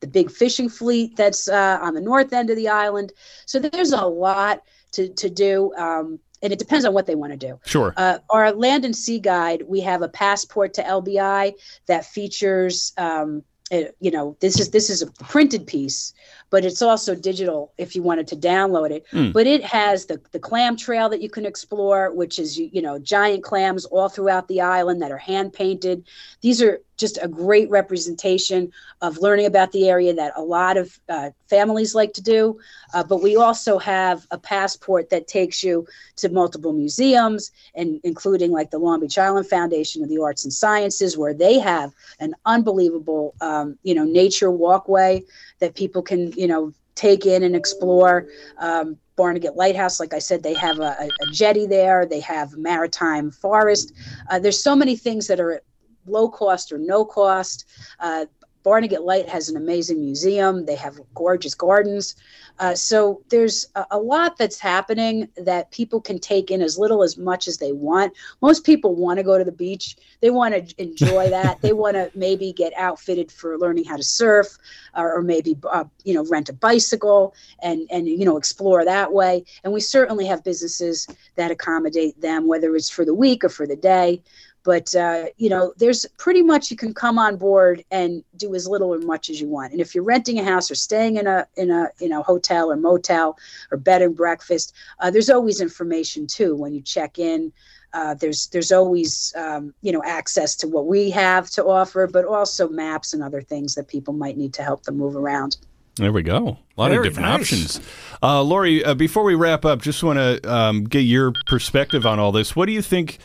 the 0.00 0.06
big 0.06 0.30
fishing 0.30 0.68
fleet 0.68 1.16
that's 1.16 1.48
uh, 1.48 1.78
on 1.80 1.94
the 1.94 2.00
north 2.00 2.32
end 2.32 2.50
of 2.50 2.56
the 2.56 2.68
island. 2.68 3.12
So 3.46 3.58
there's 3.58 3.92
a 3.92 4.04
lot 4.04 4.62
to, 4.92 5.08
to 5.08 5.30
do. 5.30 5.72
Um, 5.74 6.18
and 6.40 6.52
it 6.52 6.58
depends 6.58 6.84
on 6.84 6.94
what 6.94 7.06
they 7.06 7.16
want 7.16 7.32
to 7.32 7.38
do. 7.38 7.58
Sure. 7.66 7.92
Uh, 7.96 8.18
our 8.30 8.52
land 8.52 8.84
and 8.84 8.94
sea 8.94 9.18
guide, 9.18 9.64
we 9.66 9.80
have 9.80 10.02
a 10.02 10.08
passport 10.08 10.72
to 10.74 10.82
LBI 10.82 11.54
that 11.86 12.06
features 12.06 12.92
um, 12.96 13.42
it, 13.70 13.96
you 14.00 14.10
know 14.10 14.34
this 14.40 14.58
is 14.58 14.70
this 14.70 14.88
is 14.88 15.02
a 15.02 15.06
printed 15.24 15.66
piece 15.66 16.14
but 16.50 16.64
it's 16.64 16.82
also 16.82 17.14
digital 17.14 17.72
if 17.78 17.94
you 17.94 18.02
wanted 18.02 18.26
to 18.26 18.36
download 18.36 18.90
it 18.90 19.04
mm. 19.12 19.32
but 19.32 19.46
it 19.46 19.62
has 19.64 20.06
the 20.06 20.20
the 20.32 20.38
clam 20.38 20.76
trail 20.76 21.08
that 21.08 21.22
you 21.22 21.30
can 21.30 21.46
explore 21.46 22.12
which 22.12 22.38
is 22.38 22.58
you, 22.58 22.68
you 22.72 22.82
know 22.82 22.98
giant 22.98 23.42
clams 23.42 23.84
all 23.86 24.08
throughout 24.08 24.48
the 24.48 24.60
island 24.60 25.00
that 25.02 25.10
are 25.10 25.18
hand 25.18 25.52
painted 25.52 26.04
these 26.40 26.62
are 26.62 26.80
just 26.98 27.18
a 27.22 27.28
great 27.28 27.70
representation 27.70 28.70
of 29.00 29.18
learning 29.18 29.46
about 29.46 29.72
the 29.72 29.88
area 29.88 30.12
that 30.12 30.32
a 30.36 30.42
lot 30.42 30.76
of 30.76 30.98
uh, 31.08 31.30
families 31.48 31.94
like 31.94 32.12
to 32.12 32.20
do. 32.20 32.58
Uh, 32.92 33.04
but 33.04 33.22
we 33.22 33.36
also 33.36 33.78
have 33.78 34.26
a 34.32 34.38
passport 34.38 35.08
that 35.10 35.28
takes 35.28 35.62
you 35.62 35.86
to 36.16 36.28
multiple 36.28 36.72
museums, 36.72 37.52
and 37.74 38.00
including 38.02 38.50
like 38.50 38.70
the 38.70 38.78
Long 38.78 39.00
Beach 39.00 39.16
Island 39.16 39.48
Foundation 39.48 40.02
of 40.02 40.08
the 40.08 40.20
Arts 40.20 40.44
and 40.44 40.52
Sciences, 40.52 41.16
where 41.16 41.32
they 41.32 41.58
have 41.60 41.92
an 42.18 42.34
unbelievable, 42.44 43.34
um, 43.40 43.78
you 43.84 43.94
know, 43.94 44.04
nature 44.04 44.50
walkway 44.50 45.22
that 45.60 45.76
people 45.76 46.02
can, 46.02 46.32
you 46.38 46.46
know, 46.46 46.72
take 46.94 47.26
in 47.26 47.42
and 47.42 47.56
explore. 47.56 48.28
Um, 48.58 48.96
Barnegat 49.16 49.56
Lighthouse, 49.56 49.98
like 49.98 50.14
I 50.14 50.20
said, 50.20 50.44
they 50.44 50.54
have 50.54 50.78
a, 50.78 51.08
a, 51.20 51.26
jetty 51.32 51.66
there. 51.66 52.06
They 52.06 52.20
have 52.20 52.56
maritime 52.56 53.32
forest. 53.32 53.92
Uh, 54.30 54.38
there's 54.38 54.62
so 54.62 54.76
many 54.76 54.94
things 54.94 55.26
that 55.26 55.40
are 55.40 55.60
low 56.06 56.28
cost 56.28 56.70
or 56.70 56.78
no 56.78 57.04
cost. 57.04 57.66
Uh, 57.98 58.26
Barnegat 58.68 59.02
Light 59.02 59.26
has 59.30 59.48
an 59.48 59.56
amazing 59.56 59.98
museum. 59.98 60.66
They 60.66 60.74
have 60.74 61.00
gorgeous 61.14 61.54
gardens. 61.54 62.16
Uh, 62.58 62.74
so 62.74 63.22
there's 63.30 63.64
a, 63.76 63.86
a, 63.92 63.98
lot 63.98 64.36
that's 64.36 64.58
happening 64.58 65.26
that 65.38 65.70
people 65.70 66.02
can 66.02 66.18
take 66.18 66.50
in 66.50 66.60
as 66.60 66.76
little 66.78 67.02
as 67.02 67.16
much 67.16 67.48
as 67.48 67.56
they 67.56 67.72
want. 67.72 68.12
Most 68.42 68.66
people 68.66 68.94
want 68.94 69.16
to 69.16 69.22
go 69.22 69.38
to 69.38 69.44
the 69.44 69.52
beach. 69.52 69.96
They 70.20 70.28
want 70.28 70.54
to 70.54 70.82
enjoy 70.82 71.30
that. 71.36 71.62
they 71.62 71.72
want 71.72 71.94
to 71.94 72.10
maybe 72.14 72.52
get 72.52 72.74
outfitted 72.76 73.32
for 73.32 73.56
learning 73.56 73.84
how 73.84 73.96
to 73.96 74.02
surf, 74.02 74.58
or, 74.94 75.14
or 75.14 75.22
maybe 75.22 75.56
uh, 75.70 75.84
you 76.04 76.12
know 76.12 76.26
rent 76.26 76.50
a 76.50 76.52
bicycle 76.52 77.34
and 77.62 77.86
and 77.90 78.06
you 78.06 78.26
know 78.26 78.36
explore 78.36 78.84
that 78.84 79.14
way. 79.14 79.44
And 79.64 79.72
we 79.72 79.80
certainly 79.80 80.26
have 80.26 80.44
businesses 80.44 81.06
that 81.36 81.50
accommodate 81.50 82.20
them, 82.20 82.46
whether 82.46 82.76
it's 82.76 82.90
for 82.90 83.06
the 83.06 83.14
week 83.14 83.44
or 83.44 83.48
for 83.48 83.66
the 83.66 83.76
day 83.76 84.20
but 84.68 84.94
uh, 84.94 85.24
you 85.38 85.48
know 85.48 85.72
there's 85.78 86.04
pretty 86.18 86.42
much 86.42 86.70
you 86.70 86.76
can 86.76 86.92
come 86.92 87.18
on 87.18 87.36
board 87.36 87.82
and 87.90 88.22
do 88.36 88.54
as 88.54 88.68
little 88.68 88.92
or 88.92 88.98
much 88.98 89.30
as 89.30 89.40
you 89.40 89.48
want 89.48 89.72
and 89.72 89.80
if 89.80 89.94
you're 89.94 90.04
renting 90.04 90.38
a 90.38 90.44
house 90.44 90.70
or 90.70 90.74
staying 90.74 91.16
in 91.16 91.26
a 91.26 91.46
in 91.56 91.70
a 91.70 91.88
you 92.00 92.08
know 92.10 92.22
hotel 92.22 92.70
or 92.70 92.76
motel 92.76 93.38
or 93.72 93.78
bed 93.78 94.02
and 94.02 94.14
breakfast 94.14 94.74
uh, 95.00 95.10
there's 95.10 95.30
always 95.30 95.62
information 95.62 96.26
too 96.26 96.54
when 96.54 96.74
you 96.74 96.82
check 96.82 97.18
in 97.18 97.50
uh, 97.94 98.12
there's 98.12 98.48
there's 98.48 98.70
always 98.70 99.32
um, 99.38 99.72
you 99.80 99.90
know 99.90 100.02
access 100.04 100.54
to 100.54 100.68
what 100.68 100.86
we 100.86 101.08
have 101.08 101.48
to 101.48 101.64
offer 101.64 102.06
but 102.06 102.26
also 102.26 102.68
maps 102.68 103.14
and 103.14 103.22
other 103.22 103.40
things 103.40 103.74
that 103.74 103.88
people 103.88 104.12
might 104.12 104.36
need 104.36 104.52
to 104.52 104.62
help 104.62 104.82
them 104.82 104.98
move 104.98 105.16
around 105.16 105.56
there 105.96 106.12
we 106.12 106.22
go. 106.22 106.58
A 106.76 106.80
lot 106.80 106.90
Very 106.90 106.98
of 106.98 107.02
different 107.02 107.28
nice. 107.28 107.40
options. 107.40 107.80
Uh, 108.22 108.40
Lori, 108.40 108.84
uh, 108.84 108.94
before 108.94 109.24
we 109.24 109.34
wrap 109.34 109.64
up, 109.64 109.82
just 109.82 110.00
want 110.04 110.18
to 110.20 110.48
um, 110.48 110.84
get 110.84 111.00
your 111.00 111.32
perspective 111.46 112.06
on 112.06 112.20
all 112.20 112.30
this. 112.30 112.54
What 112.54 112.66
do 112.66 112.72
you 112.72 112.82
think 112.82 113.18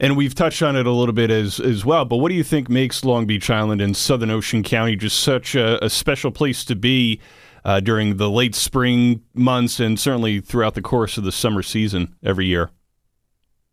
and 0.00 0.16
we've 0.16 0.34
touched 0.34 0.62
on 0.62 0.76
it 0.76 0.86
a 0.86 0.92
little 0.92 1.12
bit 1.14 1.30
as 1.30 1.60
as 1.60 1.84
well. 1.84 2.04
But 2.04 2.16
what 2.16 2.28
do 2.30 2.34
you 2.34 2.44
think 2.44 2.68
makes 2.68 3.04
Long 3.04 3.26
Beach 3.26 3.50
Island 3.50 3.80
and 3.80 3.96
Southern 3.96 4.30
Ocean 4.30 4.62
County 4.62 4.96
just 4.96 5.20
such 5.20 5.54
a, 5.54 5.84
a 5.84 5.90
special 5.90 6.30
place 6.30 6.64
to 6.66 6.76
be 6.76 7.20
uh, 7.64 7.80
during 7.80 8.16
the 8.16 8.30
late 8.30 8.54
spring 8.54 9.22
months 9.34 9.80
and 9.80 9.98
certainly 9.98 10.40
throughout 10.40 10.74
the 10.74 10.82
course 10.82 11.18
of 11.18 11.24
the 11.24 11.32
summer 11.32 11.62
season 11.62 12.14
every 12.22 12.46
year? 12.46 12.70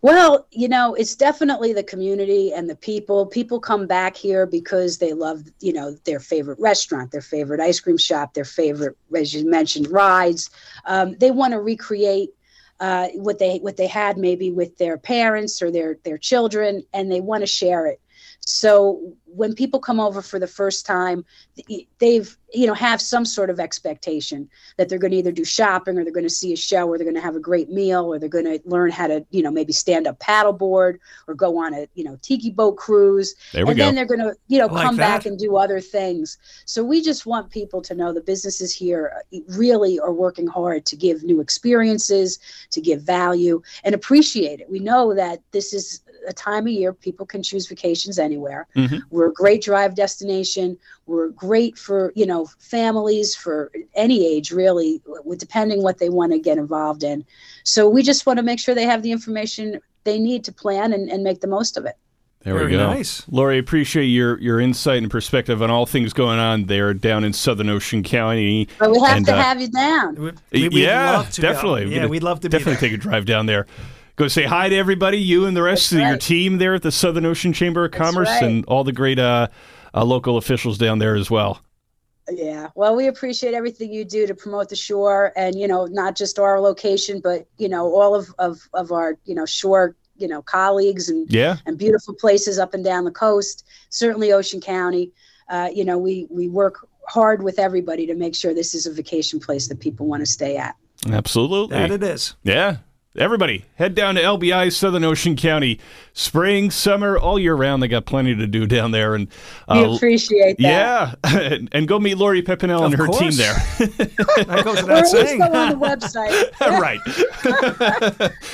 Well, 0.02 0.46
you 0.52 0.68
know, 0.68 0.94
it's 0.94 1.16
definitely 1.16 1.74
the 1.74 1.82
community 1.82 2.54
and 2.54 2.70
the 2.70 2.76
people. 2.76 3.26
People 3.26 3.60
come 3.60 3.88
back 3.88 4.16
here 4.16 4.46
because 4.46 5.00
they 5.00 5.14
love, 5.14 5.46
you 5.62 5.74
know, 5.74 5.96
their 6.04 6.20
favorite 6.20 6.60
restaurant, 6.60 7.12
their 7.12 7.22
favorite 7.22 7.60
ice 7.60 7.80
cream 7.80 7.98
shop, 7.98 8.36
their 8.36 8.46
favorite, 8.46 8.96
as 9.16 9.34
you 9.34 9.50
mentioned, 9.50 9.88
rides. 9.88 10.52
Um, 10.86 11.16
they 11.18 11.32
want 11.32 11.54
to 11.54 11.60
recreate 11.60 12.30
uh, 12.80 13.08
what 13.16 13.40
they 13.40 13.58
what 13.60 13.78
they 13.78 13.88
had 13.88 14.18
maybe 14.18 14.52
with 14.52 14.78
their 14.78 14.98
parents 14.98 15.62
or 15.62 15.72
their 15.72 15.98
their 16.04 16.18
children, 16.18 16.84
and 16.94 17.12
they 17.12 17.22
want 17.22 17.42
to 17.42 17.48
share 17.48 17.88
it. 17.88 18.00
So 18.46 19.14
when 19.26 19.54
people 19.54 19.80
come 19.80 20.00
over 20.00 20.22
for 20.22 20.40
the 20.40 20.48
first 20.48 20.86
time, 20.86 21.26
they've 22.00 22.38
you 22.54 22.68
know 22.68 22.74
have 22.74 23.02
some 23.02 23.26
sort 23.26 23.50
of 23.50 23.60
expectation 23.60 24.50
that 24.78 24.88
they're 24.88 25.00
going 25.00 25.12
to 25.12 25.18
either 25.18 25.32
do 25.32 25.44
shopping 25.44 25.98
or 25.98 26.04
they're 26.04 26.14
going 26.14 26.24
to 26.24 26.30
see 26.30 26.54
a 26.54 26.58
show 26.58 26.88
or 26.88 26.98
they're 26.98 27.06
going 27.06 27.16
to 27.16 27.22
have 27.22 27.36
a 27.36 27.40
great 27.40 27.70
meal 27.70 28.06
or 28.06 28.18
they're 28.18 28.30
going 28.30 28.46
to 28.46 28.60
learn 28.66 28.92
how 28.92 29.08
to 29.08 29.26
you 29.32 29.44
know 29.44 29.52
maybe 29.52 29.74
stand 29.74 30.08
up 30.08 30.20
paddleboard 30.20 31.00
or 31.28 31.34
go 31.34 31.58
on 31.58 31.74
a 31.74 31.88
you 31.96 32.04
know 32.04 32.18
tiki 32.22 32.52
boat 32.52 32.78
cruise 32.78 33.36
There 33.52 33.66
and 33.66 33.76
go. 33.76 33.84
then 33.84 33.96
they're 33.96 34.06
going 34.06 34.22
to 34.22 34.36
you 34.48 34.60
know 34.60 34.68
like 34.68 34.86
come 34.86 34.96
that. 34.98 35.18
back 35.18 35.26
and 35.26 35.38
do 35.38 35.58
other 35.58 35.82
things 35.82 36.38
so 36.66 36.84
we 36.84 37.02
just 37.02 37.26
want 37.26 37.50
people 37.50 37.82
to 37.82 37.96
know 37.96 38.14
the 38.14 38.22
businesses 38.22 38.74
here 38.74 39.22
uh, 39.34 39.40
really 39.50 40.00
are 40.00 40.14
working 40.14 40.48
hard 40.48 40.86
to 40.86 40.96
give 40.96 41.24
new 41.24 41.42
experiences 41.42 42.40
to 42.70 42.80
give 42.80 43.02
value 43.02 43.62
and 43.84 43.94
appreciate 43.94 44.62
it 44.62 44.70
we 44.70 44.80
know 44.80 45.14
that 45.14 45.42
this 45.52 45.74
is 45.74 46.02
a 46.28 46.34
time 46.34 46.68
of 46.68 46.74
year 46.74 46.94
people 46.94 47.26
can 47.26 47.44
choose 47.44 47.68
vacations 47.68 48.20
anywhere. 48.20 48.68
Mm-hmm. 48.76 48.98
We're 49.10 49.28
a 49.28 49.34
great 49.34 49.62
drive 49.62 49.96
destination. 49.96 50.78
We're 51.06 51.30
great 51.30 51.78
for 51.78 52.12
you 52.16 52.26
know 52.26 52.48
families 52.60 53.36
for 53.36 53.72
any 53.94 54.26
age 54.26 54.52
really, 54.52 55.02
depending 55.38 55.84
what 55.84 56.00
they 56.00 56.10
want 56.10 56.32
to 56.32 56.40
get 56.40 56.58
involved 56.58 57.04
in. 57.04 57.26
So 57.64 57.90
we 57.90 58.04
just 58.04 58.26
want 58.26 58.38
to 58.38 58.44
make 58.44 58.60
sure 58.60 58.76
they 58.76 58.84
have 58.84 59.04
the 59.04 59.12
information 59.12 59.80
they 60.04 60.20
need 60.20 60.44
to 60.46 60.54
plan 60.54 60.94
and, 60.94 61.10
and 61.10 61.24
make 61.24 61.42
the 61.42 61.48
most 61.48 61.78
of 61.78 61.86
it. 61.86 61.96
There 62.46 62.54
Very 62.54 62.68
we 62.68 62.72
go. 62.74 62.86
Nice. 62.86 63.28
Lori, 63.28 63.58
appreciate 63.58 64.06
your, 64.06 64.40
your 64.40 64.60
insight 64.60 65.00
and 65.00 65.10
perspective 65.10 65.64
on 65.64 65.72
all 65.72 65.88
things 65.88 66.14
going 66.14 66.38
on 66.38 66.66
there 66.66 66.94
down 66.94 67.24
in 67.24 67.34
Southern 67.34 67.70
Ocean 67.70 68.04
County. 68.04 68.70
But 68.78 68.92
we 68.92 69.00
have 69.00 69.18
and, 69.18 69.26
to 69.26 69.34
uh, 69.34 69.42
have 69.42 69.60
you 69.60 69.68
down. 69.68 70.16
We, 70.52 70.70
yeah, 70.70 71.28
definitely. 71.32 71.96
Yeah, 71.96 72.06
we'd 72.06 72.22
love 72.22 72.42
to 72.42 72.50
definitely 72.50 72.76
take 72.76 72.94
a 72.94 73.02
drive 73.02 73.26
down 73.26 73.48
there 73.48 73.66
go 74.16 74.28
say 74.28 74.44
hi 74.44 74.70
to 74.70 74.76
everybody, 74.76 75.18
you 75.18 75.46
and 75.46 75.56
the 75.56 75.64
rest 75.64 75.92
That's 75.92 75.94
of 75.94 76.00
right. 76.00 76.10
your 76.10 76.18
team 76.18 76.58
there 76.58 76.76
at 76.76 76.82
the 76.82 76.92
Southern 76.92 77.26
Ocean 77.26 77.54
Chamber 77.54 77.86
of 77.86 77.92
Commerce 77.92 78.30
right. 78.30 78.44
and 78.44 78.66
all 78.66 78.84
the 78.84 78.92
great 78.92 79.20
uh, 79.20 79.48
uh, 79.94 80.04
local 80.04 80.38
officials 80.38 80.78
down 80.78 81.00
there 81.00 81.16
as 81.16 81.30
well. 81.30 81.62
Yeah. 82.32 82.70
Well, 82.74 82.96
we 82.96 83.08
appreciate 83.08 83.54
everything 83.54 83.94
you 83.94 84.04
do 84.04 84.26
to 84.26 84.34
promote 84.34 84.70
the 84.70 84.76
shore 84.76 85.32
and, 85.36 85.60
you 85.60 85.68
know, 85.68 85.86
not 85.86 86.16
just 86.16 86.40
our 86.40 86.60
location, 86.60 87.22
but, 87.24 87.46
you 87.60 87.70
know, 87.70 87.94
all 87.94 88.16
of, 88.16 88.34
of, 88.40 88.68
of 88.74 88.92
our, 88.92 89.18
you 89.26 89.36
know, 89.36 89.46
shore, 89.46 89.96
you 90.18 90.28
know, 90.28 90.42
colleagues 90.42 91.10
and, 91.10 91.30
yeah. 91.32 91.58
and 91.68 91.78
beautiful 91.78 92.16
places 92.16 92.58
up 92.58 92.74
and 92.74 92.84
down 92.84 93.04
the 93.04 93.12
coast, 93.12 93.68
certainly 93.90 94.32
Ocean 94.32 94.60
County. 94.60 95.12
uh, 95.50 95.70
you 95.74 95.86
know, 95.86 95.98
we 95.98 96.28
we 96.30 96.48
work 96.48 96.88
hard 97.08 97.44
with 97.44 97.60
everybody 97.60 98.08
to 98.08 98.16
make 98.16 98.36
sure 98.36 98.54
this 98.54 98.74
is 98.74 98.86
a 98.86 98.92
vacation 98.92 99.40
place 99.40 99.68
that 99.68 99.80
people 99.80 100.08
want 100.08 100.22
to 100.22 100.26
stay 100.26 100.58
at. 100.58 100.76
Absolutely. 101.08 101.78
That 101.78 101.92
it 101.92 102.04
is. 102.04 102.36
Yeah. 102.44 102.78
Everybody, 103.18 103.64
head 103.76 103.96
down 103.96 104.16
to 104.16 104.22
LBI 104.22 104.74
Southern 104.74 105.06
Ocean 105.06 105.38
County. 105.38 105.80
Spring, 106.12 106.70
summer, 106.70 107.18
all 107.18 107.40
year 107.40 107.56
round. 107.56 107.82
They 107.82 107.88
got 107.88 108.06
plenty 108.06 108.36
to 108.36 108.46
do 108.46 108.66
down 108.66 108.92
there. 108.92 109.16
And 109.16 109.30
uh, 109.70 109.86
we 109.88 109.96
appreciate 109.96 110.58
that. 110.58 111.16
Yeah, 111.24 111.58
and 111.72 111.88
go 111.88 111.98
meet 111.98 112.18
Lori 112.18 112.42
Pepinel 112.42 112.84
and 112.84 112.94
her 112.94 113.06
course. 113.06 113.20
team 113.20 113.32
there. 113.38 113.54
that 113.78 114.62
goes 114.66 114.82
without 114.82 115.08
saying. 115.08 115.42
on 115.42 115.70
the 115.70 115.86
website. 115.86 116.52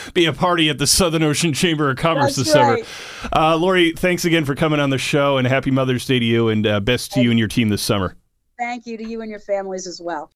right. 0.05 0.13
Be 0.13 0.25
a 0.25 0.33
party 0.33 0.69
at 0.69 0.77
the 0.77 0.87
Southern 0.87 1.23
Ocean 1.23 1.53
Chamber 1.53 1.89
of 1.89 1.97
Commerce 1.97 2.35
That's 2.35 2.53
this 2.53 2.55
right. 2.55 2.85
summer. 2.85 3.29
Uh, 3.33 3.55
Lori, 3.57 3.93
thanks 3.93 4.25
again 4.25 4.45
for 4.45 4.53
coming 4.53 4.79
on 4.79 4.91
the 4.91 4.99
show, 4.99 5.37
and 5.37 5.47
happy 5.47 5.71
Mother's 5.71 6.05
Day 6.05 6.19
to 6.19 6.25
you, 6.25 6.49
and 6.49 6.67
uh, 6.67 6.79
best 6.79 7.13
to 7.13 7.21
you 7.21 7.31
and 7.31 7.39
your 7.39 7.47
team 7.47 7.69
this 7.69 7.81
summer. 7.81 8.15
Thank 8.59 8.85
you 8.85 8.95
to 8.95 9.03
you 9.03 9.21
and 9.21 9.31
your 9.31 9.39
families 9.39 9.87
as 9.87 9.99
well. 9.99 10.29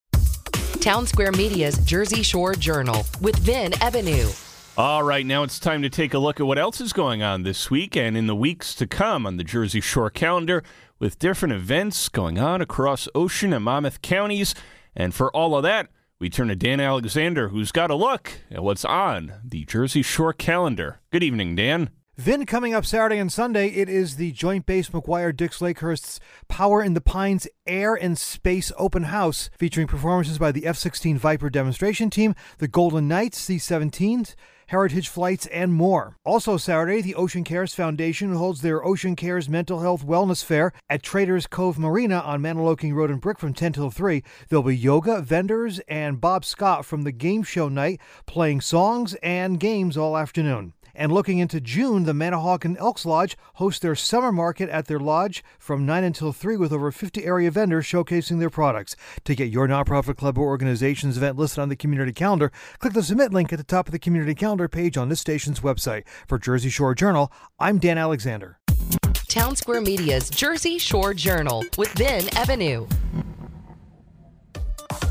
Town 0.86 1.04
Square 1.04 1.32
Media's 1.32 1.78
Jersey 1.78 2.22
Shore 2.22 2.54
Journal 2.54 3.04
with 3.20 3.34
Vin 3.38 3.72
Ebenau. 3.72 4.78
All 4.78 5.02
right, 5.02 5.26
now 5.26 5.42
it's 5.42 5.58
time 5.58 5.82
to 5.82 5.90
take 5.90 6.14
a 6.14 6.18
look 6.20 6.38
at 6.38 6.46
what 6.46 6.60
else 6.60 6.80
is 6.80 6.92
going 6.92 7.24
on 7.24 7.42
this 7.42 7.68
week 7.72 7.96
and 7.96 8.16
in 8.16 8.28
the 8.28 8.36
weeks 8.36 8.72
to 8.76 8.86
come 8.86 9.26
on 9.26 9.36
the 9.36 9.42
Jersey 9.42 9.80
Shore 9.80 10.10
calendar 10.10 10.62
with 11.00 11.18
different 11.18 11.54
events 11.54 12.08
going 12.08 12.38
on 12.38 12.62
across 12.62 13.08
Ocean 13.16 13.52
and 13.52 13.64
Monmouth 13.64 14.00
counties. 14.00 14.54
And 14.94 15.12
for 15.12 15.28
all 15.32 15.56
of 15.56 15.64
that, 15.64 15.88
we 16.20 16.30
turn 16.30 16.46
to 16.46 16.54
Dan 16.54 16.78
Alexander, 16.78 17.48
who's 17.48 17.72
got 17.72 17.90
a 17.90 17.96
look 17.96 18.34
at 18.48 18.62
what's 18.62 18.84
on 18.84 19.32
the 19.44 19.64
Jersey 19.64 20.02
Shore 20.02 20.32
calendar. 20.32 21.00
Good 21.10 21.24
evening, 21.24 21.56
Dan. 21.56 21.90
Vin, 22.18 22.46
coming 22.46 22.72
up 22.72 22.86
Saturday 22.86 23.18
and 23.18 23.30
Sunday, 23.30 23.68
it 23.68 23.90
is 23.90 24.16
the 24.16 24.32
Joint 24.32 24.64
Base 24.64 24.88
McGuire 24.88 25.36
Dix 25.36 25.58
Lakehurst's 25.58 26.18
Power 26.48 26.82
in 26.82 26.94
the 26.94 27.02
Pines 27.02 27.46
Air 27.66 27.94
and 27.94 28.16
Space 28.16 28.72
Open 28.78 29.02
House, 29.02 29.50
featuring 29.58 29.86
performances 29.86 30.38
by 30.38 30.50
the 30.50 30.64
F 30.64 30.78
16 30.78 31.18
Viper 31.18 31.50
demonstration 31.50 32.08
team, 32.08 32.34
the 32.56 32.68
Golden 32.68 33.06
Knights, 33.06 33.36
C 33.36 33.56
17s, 33.56 34.34
Heritage 34.68 35.10
Flights, 35.10 35.44
and 35.48 35.74
more. 35.74 36.16
Also, 36.24 36.56
Saturday, 36.56 37.02
the 37.02 37.14
Ocean 37.14 37.44
Cares 37.44 37.74
Foundation 37.74 38.32
holds 38.34 38.62
their 38.62 38.82
Ocean 38.82 39.14
Cares 39.14 39.50
Mental 39.50 39.80
Health 39.80 40.02
Wellness 40.02 40.42
Fair 40.42 40.72
at 40.88 41.02
Traders 41.02 41.46
Cove 41.46 41.78
Marina 41.78 42.20
on 42.20 42.40
Mantoloking 42.40 42.94
Road 42.94 43.10
and 43.10 43.20
Brick 43.20 43.38
from 43.38 43.52
10 43.52 43.74
till 43.74 43.90
3. 43.90 44.22
There'll 44.48 44.62
be 44.62 44.74
yoga, 44.74 45.20
vendors, 45.20 45.80
and 45.80 46.18
Bob 46.18 46.46
Scott 46.46 46.86
from 46.86 47.02
the 47.02 47.12
game 47.12 47.42
show 47.42 47.68
night 47.68 48.00
playing 48.24 48.62
songs 48.62 49.14
and 49.22 49.60
games 49.60 49.98
all 49.98 50.16
afternoon. 50.16 50.72
And 50.96 51.12
looking 51.12 51.38
into 51.38 51.60
June, 51.60 52.04
the 52.04 52.12
Manahawkin 52.12 52.78
Elks 52.78 53.04
Lodge 53.04 53.36
hosts 53.54 53.80
their 53.80 53.94
summer 53.94 54.32
market 54.32 54.70
at 54.70 54.86
their 54.86 54.98
lodge 54.98 55.44
from 55.58 55.84
9 55.84 56.04
until 56.04 56.32
3 56.32 56.56
with 56.56 56.72
over 56.72 56.90
50 56.90 57.22
area 57.22 57.50
vendors 57.50 57.84
showcasing 57.84 58.38
their 58.38 58.48
products. 58.48 58.96
To 59.24 59.34
get 59.34 59.50
your 59.50 59.68
nonprofit 59.68 60.16
club 60.16 60.38
or 60.38 60.46
organization's 60.46 61.18
event 61.18 61.36
listed 61.36 61.58
on 61.58 61.68
the 61.68 61.76
community 61.76 62.12
calendar, 62.12 62.50
click 62.78 62.94
the 62.94 63.02
submit 63.02 63.32
link 63.32 63.52
at 63.52 63.58
the 63.58 63.64
top 63.64 63.88
of 63.88 63.92
the 63.92 63.98
community 63.98 64.34
calendar 64.34 64.68
page 64.68 64.96
on 64.96 65.10
this 65.10 65.20
station's 65.20 65.60
website. 65.60 66.04
For 66.26 66.38
Jersey 66.38 66.70
Shore 66.70 66.94
Journal, 66.94 67.30
I'm 67.58 67.78
Dan 67.78 67.98
Alexander. 67.98 68.58
Town 69.28 69.54
Square 69.54 69.82
Media's 69.82 70.30
Jersey 70.30 70.78
Shore 70.78 71.12
Journal 71.12 71.62
with 71.76 71.90
Vin 71.90 72.24
Ebenau. 72.36 72.88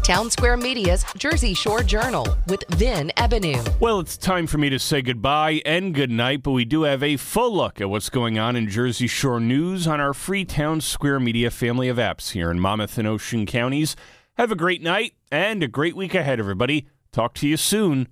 Town 0.05 0.29
Square 0.29 0.57
Media's 0.57 1.03
Jersey 1.17 1.55
Shore 1.55 1.81
Journal 1.81 2.27
with 2.45 2.63
Vin 2.75 3.11
Ebenau. 3.17 3.79
Well, 3.79 3.99
it's 3.99 4.17
time 4.17 4.45
for 4.45 4.59
me 4.59 4.69
to 4.69 4.77
say 4.77 5.01
goodbye 5.01 5.63
and 5.65 5.95
good 5.95 6.11
night, 6.11 6.43
but 6.43 6.51
we 6.51 6.63
do 6.63 6.83
have 6.83 7.01
a 7.01 7.17
full 7.17 7.51
look 7.51 7.81
at 7.81 7.89
what's 7.89 8.11
going 8.11 8.37
on 8.37 8.55
in 8.55 8.69
Jersey 8.69 9.07
Shore 9.07 9.39
news 9.39 9.87
on 9.87 9.99
our 9.99 10.13
free 10.13 10.45
Town 10.45 10.79
Square 10.79 11.21
Media 11.21 11.49
family 11.49 11.89
of 11.89 11.97
apps 11.97 12.33
here 12.33 12.51
in 12.51 12.59
Monmouth 12.59 12.99
and 12.99 13.07
Ocean 13.07 13.47
counties. 13.47 13.95
Have 14.37 14.51
a 14.51 14.55
great 14.55 14.83
night 14.83 15.13
and 15.31 15.63
a 15.63 15.67
great 15.67 15.95
week 15.95 16.13
ahead, 16.13 16.39
everybody. 16.39 16.85
Talk 17.11 17.33
to 17.35 17.47
you 17.47 17.57
soon. 17.57 18.07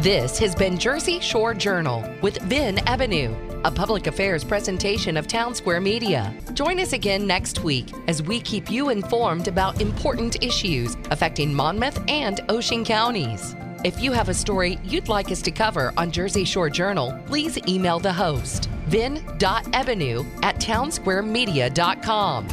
This 0.00 0.38
has 0.40 0.54
been 0.54 0.76
Jersey 0.76 1.20
Shore 1.20 1.54
Journal 1.54 2.04
with 2.20 2.36
Vin 2.42 2.76
Ebenau, 2.86 3.34
a 3.64 3.70
public 3.70 4.06
affairs 4.06 4.44
presentation 4.44 5.16
of 5.16 5.26
Town 5.26 5.54
Square 5.54 5.80
Media. 5.82 6.34
Join 6.54 6.80
us 6.80 6.92
again 6.92 7.26
next 7.26 7.64
week 7.64 7.92
as 8.08 8.22
we 8.22 8.40
keep 8.40 8.70
you 8.70 8.90
informed 8.90 9.48
about 9.48 9.80
important 9.80 10.42
issues 10.42 10.96
affecting 11.10 11.54
Monmouth 11.54 12.02
and 12.08 12.40
Ocean 12.48 12.84
counties. 12.84 13.54
If 13.84 14.00
you 14.00 14.12
have 14.12 14.28
a 14.28 14.34
story 14.34 14.78
you'd 14.84 15.08
like 15.08 15.30
us 15.30 15.42
to 15.42 15.50
cover 15.50 15.92
on 15.96 16.10
Jersey 16.10 16.44
Shore 16.44 16.70
Journal, 16.70 17.18
please 17.26 17.58
email 17.66 17.98
the 17.98 18.12
host, 18.12 18.70
vin.ebenau 18.86 20.26
at 20.42 20.56
townsquaremedia.com. 20.56 22.48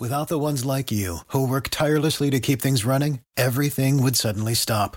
Without 0.00 0.28
the 0.28 0.38
ones 0.38 0.64
like 0.64 0.92
you, 0.92 1.18
who 1.28 1.48
work 1.48 1.70
tirelessly 1.70 2.30
to 2.30 2.38
keep 2.38 2.62
things 2.62 2.84
running, 2.84 3.20
everything 3.36 4.00
would 4.00 4.14
suddenly 4.14 4.54
stop. 4.54 4.96